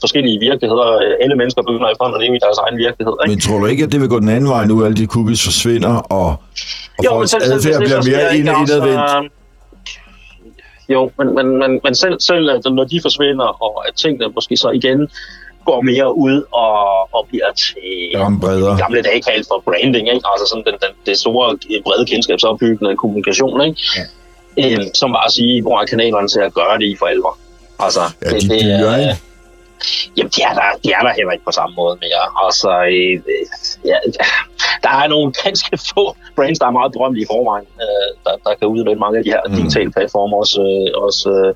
[0.00, 0.88] forskellige virkeligheder.
[1.22, 3.14] Alle mennesker begynder efterhånden at leve i deres egen virkelighed.
[3.22, 3.30] Ikke?
[3.32, 5.44] Men tror du ikke, at det vil gå den anden vej nu, alle de cookies
[5.44, 6.26] forsvinder, og,
[6.98, 9.00] og jo, folks adfærd bliver mere indadvendt?
[9.00, 9.28] Altså,
[10.88, 12.44] jo, men, men, men, men selv, selv
[12.78, 15.08] når de forsvinder, og at tingene måske så igen
[15.64, 16.74] går mere ud og,
[17.16, 20.26] og bliver til de gamle dage kaldt for branding, ikke?
[20.32, 21.48] altså sådan den, den, det store
[21.84, 23.80] brede kendskabsopbyggende kommunikation, ikke?
[23.96, 24.04] Ja.
[24.72, 27.38] Øhm, som bare at sige, hvor er kanalerne til at gøre det i for alvor.
[27.78, 29.16] Altså, ja, de det, dyre, ikke?
[30.16, 32.24] Jamen, de er, der, de er der heller ikke på samme måde mere.
[32.44, 33.14] Altså, øh,
[33.90, 33.96] ja,
[34.84, 38.54] der er nogle ganske få brands, der er meget berømte i forvejen, øh, der, der
[38.58, 39.54] kan udnytte mange af de her mm.
[39.56, 41.54] digitale platforme, også, øh, også øh,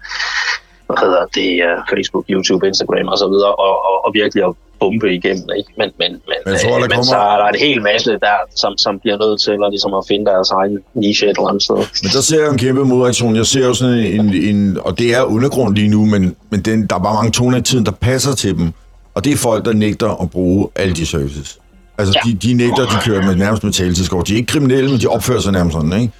[0.86, 4.54] hvad hedder det, uh, Facebook, YouTube, Instagram og så videre, og, og, og virkelig at
[4.82, 5.48] bombe igennem.
[5.58, 5.70] Ikke?
[5.78, 7.12] Men, men, men, men, tror, men kommer...
[7.14, 10.04] så er der en hel masse der, som, som bliver nødt til at, ligesom at
[10.10, 11.80] finde deres egen niche et eller andet sted.
[12.02, 13.36] Men der ser jeg en kæmpe modreaktion.
[13.36, 16.86] Jeg ser jo sådan en, en og det er undergrund lige nu, men, men den,
[16.90, 18.68] der er bare mange toner i tiden, der passer til dem.
[19.14, 21.58] Og det er folk, der nægter at bruge alle de services.
[21.98, 22.30] Altså, ja.
[22.30, 24.28] de, de nægter, de kører med nærmest med taletiskort.
[24.28, 26.12] De er ikke kriminelle, men de opfører sig nærmest sådan, ikke?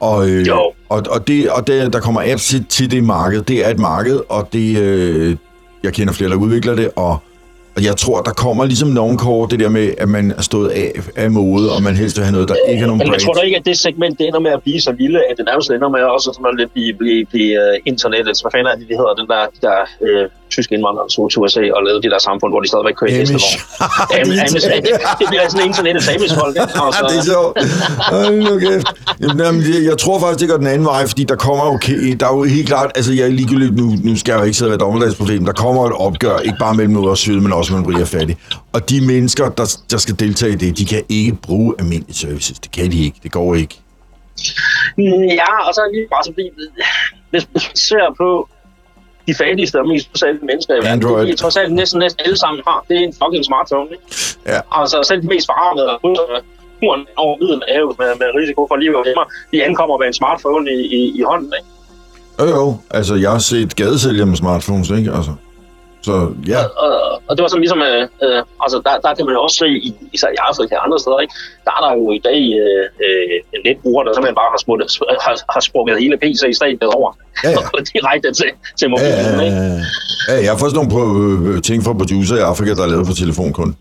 [0.00, 0.46] Og, øh,
[0.88, 3.42] og, og, det, og det, der kommer apps til, til det marked.
[3.42, 5.36] Det er et marked, og det, øh,
[5.82, 7.22] jeg kender flere, der udvikler det, og,
[7.76, 10.68] og jeg tror, der kommer ligesom nogen kort, det der med, at man er stået
[10.68, 12.98] af, af mode, og man helst vil have noget, der ikke har nogen.
[12.98, 15.18] Men jeg tror da ikke, at det segment det ender med at blive så lille,
[15.30, 18.40] at det nærmest ender med også sådan at lidt blive, blive, blive uh, internettet.
[18.42, 19.14] Hvad fanden er det, de hedder?
[19.20, 22.60] Den der, der uh, tyske indvandrere, tog til USA og lavede det der samfund, hvor
[22.64, 23.32] de stadigvæk kører i Amish.
[23.32, 23.60] hestevogn.
[24.18, 26.74] Am- Amish, det, det bliver sådan internettet Amish folk, ikke?
[26.84, 27.52] Og så- det er sjovt.
[29.38, 32.26] Jamen, det- jeg tror faktisk, det går den anden vej, fordi der kommer ke- der
[32.30, 34.68] er jo helt klart, altså jeg er ligegyldigt, nu, nu skal jeg jo ikke sidde
[34.68, 37.72] og være dommedagsproblem, der kommer et opgør, ikke bare mellem noget og søde, men også
[37.72, 38.36] mellem rig og fattig.
[38.72, 42.58] Og de mennesker, der, der skal deltage i det, de kan ikke bruge almindelige services.
[42.58, 43.16] Det kan de ikke.
[43.22, 43.74] Det går ikke.
[45.38, 46.68] Ja, og så er det lige bare så fordi, hvis
[47.30, 48.48] hvis man ser på
[49.30, 51.26] de fattigste og mest udsatte mennesker Android.
[51.26, 54.04] det trods alt næsten, næsten alle sammen har, det er en fucking smartphone, ikke?
[54.52, 54.60] Ja.
[54.80, 55.98] Altså selv de mest farvede og
[56.80, 60.64] turen over Middelhavet med, med risiko for liv og lemmer, de ankommer med en smartphone
[60.76, 61.68] i, i, i hånden, ikke?
[62.40, 62.76] Jo, jo.
[62.90, 65.10] Altså, jeg har set gadesælgere med smartphones, ikke?
[65.16, 65.32] Altså.
[66.02, 66.14] Så
[66.52, 66.92] ja, Og,
[67.28, 69.68] og det var sådan ligesom, øh, øh, altså der, der kan man jo også se,
[69.88, 71.34] i, især i Afrika og andre steder, ikke?
[71.66, 73.34] der er der jo i dag øh, øh,
[73.66, 74.86] netbrugere, der simpelthen bare har, smuttet,
[75.26, 77.10] har, har sprunget hele PC-stadiet over
[77.44, 77.56] Ja, ja.
[77.94, 79.34] direkte til, til ja, mobilen.
[79.38, 79.56] ja, ikke?
[79.56, 80.34] ja.
[80.34, 81.02] ja jeg har faktisk nogle på,
[81.48, 83.76] øh, ting fra producer i Afrika, der er lavet på telefon kun.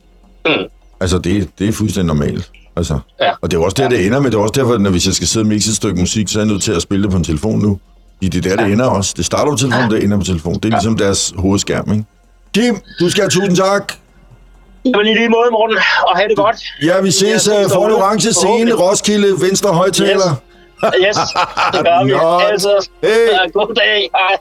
[0.45, 0.65] Mm.
[1.01, 2.45] Altså, det, det er fuldstændig normalt.
[2.75, 2.99] Altså.
[3.21, 3.31] Ja.
[3.41, 4.31] Og det er jo også der, det ender med.
[4.31, 6.27] Det er også derfor, at når hvis jeg skal sidde og mixe et stykke musik,
[6.27, 7.79] så er jeg nødt til at spille det på en telefon nu.
[8.23, 9.13] Fordi det er der, det ender også.
[9.17, 10.53] Det starter på telefon, det ender på telefon.
[10.53, 12.05] Det er ligesom deres hovedskærm, ikke?
[12.53, 13.93] Kim, du skal have tusind tak.
[14.85, 16.57] Jamen i lige måde, Morten, og have det godt.
[16.83, 18.73] Ja, vi ses Ja, uh, for en orange scene.
[18.73, 20.31] Roskilde, venstre højtaler.
[21.07, 21.17] Yes,
[21.73, 22.11] det gør vi.
[22.21, 22.39] Nå.
[22.39, 23.51] Altså, Hey.
[23.53, 24.09] god dag.
[24.15, 24.37] Hej.